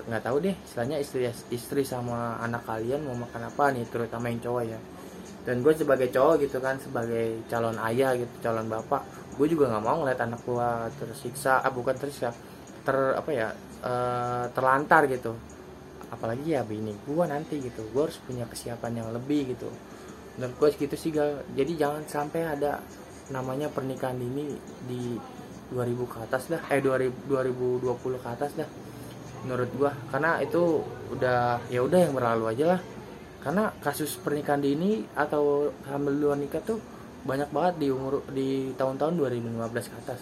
[0.06, 4.42] Nggak tahu deh istilahnya istri istri sama anak kalian mau makan apa nih terutama yang
[4.42, 4.78] cowok ya.
[5.46, 9.02] Dan gue sebagai cowok gitu kan sebagai calon ayah gitu calon bapak
[9.36, 12.34] gue juga nggak mau ngeliat anak gue tersiksa ah bukan tersiksa
[12.86, 13.48] ter apa ya
[13.82, 15.34] eh, terlantar gitu.
[16.06, 19.66] Apalagi ya bini gue nanti gitu gue harus punya kesiapan yang lebih gitu
[20.36, 21.42] dan gue gitu sih gal.
[21.56, 22.80] Jadi jangan sampai ada
[23.32, 24.54] namanya pernikahan dini
[24.86, 25.16] di
[25.72, 26.62] 2000 ke atas dah.
[26.70, 28.68] Eh 2000 2020 ke atas dah
[29.46, 29.92] menurut gua.
[30.10, 32.80] Karena itu udah ya udah yang berlalu aja lah.
[33.42, 36.82] Karena kasus pernikahan dini atau hamil luar nikah tuh
[37.26, 40.20] banyak banget di umur di tahun-tahun 2015 ke atas.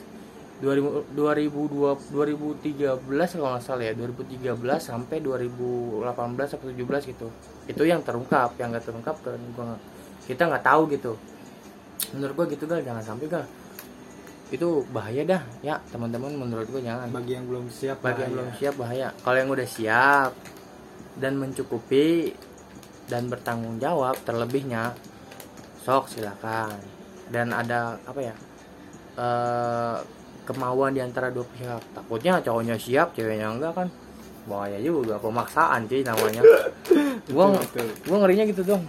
[0.63, 6.05] 2000 2002 2013 kalau nggak salah ya 2013 sampai 2018
[6.57, 7.29] atau 17 gitu.
[7.69, 9.77] Itu yang terungkap yang nggak terungkap kan gua
[10.25, 11.13] kita nggak tahu gitu.
[12.17, 12.81] Menurut gua gitu gal.
[12.81, 13.45] Jangan sampai gal.
[14.49, 15.43] Itu bahaya dah.
[15.61, 17.09] Ya teman-teman menurut gua jangan.
[17.13, 19.09] Bagi yang belum siap bagi yang belum siap bahaya.
[19.21, 20.33] Kalau yang udah siap
[21.21, 22.35] dan mencukupi
[23.07, 24.97] dan bertanggung jawab terlebihnya
[25.85, 26.81] sok silakan.
[27.29, 28.35] Dan ada apa ya
[29.15, 29.97] eh
[30.45, 31.83] kemauan di antara dua pihak.
[31.97, 33.89] Takutnya cowoknya siap ceweknya enggak kan?
[34.45, 36.45] Bahaya juga pemaksaan cuy namanya.
[37.33, 37.57] Gua
[38.05, 38.85] gua ngerinya gitu dong.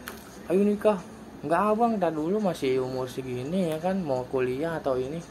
[0.51, 0.99] Ayo nikah
[1.45, 3.97] nggak abang tak dulu masih umur segini ya kan?
[4.01, 5.21] Mau kuliah atau ini.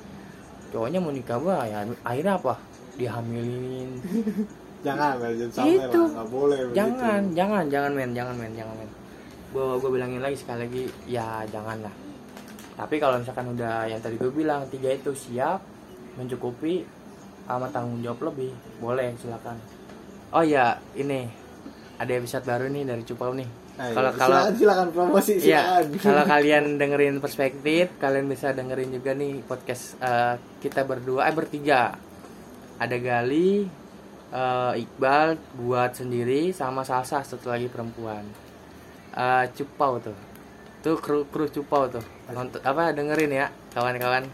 [0.71, 2.55] Cowoknya mau nikah bah ya akhirnya apa?
[2.99, 3.91] Dihamilin.
[4.85, 5.97] Jangan jangan sampai Itu.
[5.97, 6.77] lah nggak boleh begitu.
[6.77, 8.11] jangan jangan jangan men.
[8.12, 8.53] Jangan men.
[8.53, 8.91] Jangan men.
[9.49, 11.95] Gue gue bilangin lagi sekali lagi ya jangan lah.
[12.77, 15.65] Tapi kalau misalkan udah yang tadi gue bilang tiga itu siap
[16.21, 16.85] mencukupi
[17.49, 18.53] sama tanggung jawab lebih.
[18.77, 19.57] Boleh silakan.
[20.37, 21.33] Oh ya ini.
[21.97, 26.22] Ada episode baru nih dari Cupau nih kalau kalau silakan, silakan promosi Iya, silakan kalau
[26.39, 31.91] kalian dengerin perspektif, kalian bisa dengerin juga nih podcast eh, kita berdua, eh bertiga.
[32.79, 33.66] Ada Gali,
[34.31, 38.22] eh, Iqbal, buat sendiri, sama Salsa satu lagi perempuan.
[39.11, 40.14] Eh, Cupau tuh,
[40.79, 42.03] tuh kru kru Cupau tuh.
[42.31, 44.27] Nonton, apa dengerin ya, kawan-kawan.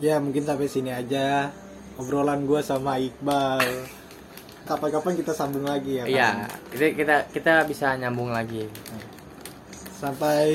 [0.00, 1.52] ya mungkin sampai sini aja
[2.00, 3.99] obrolan gua sama Iqbal
[4.70, 6.48] kapan-kapan kita sambung lagi ya Iya, kan?
[6.70, 8.70] kita kita kita bisa nyambung lagi.
[9.92, 10.48] sampai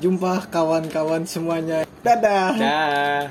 [0.00, 3.22] jumpa kawan-kawan semuanya dadah Dah.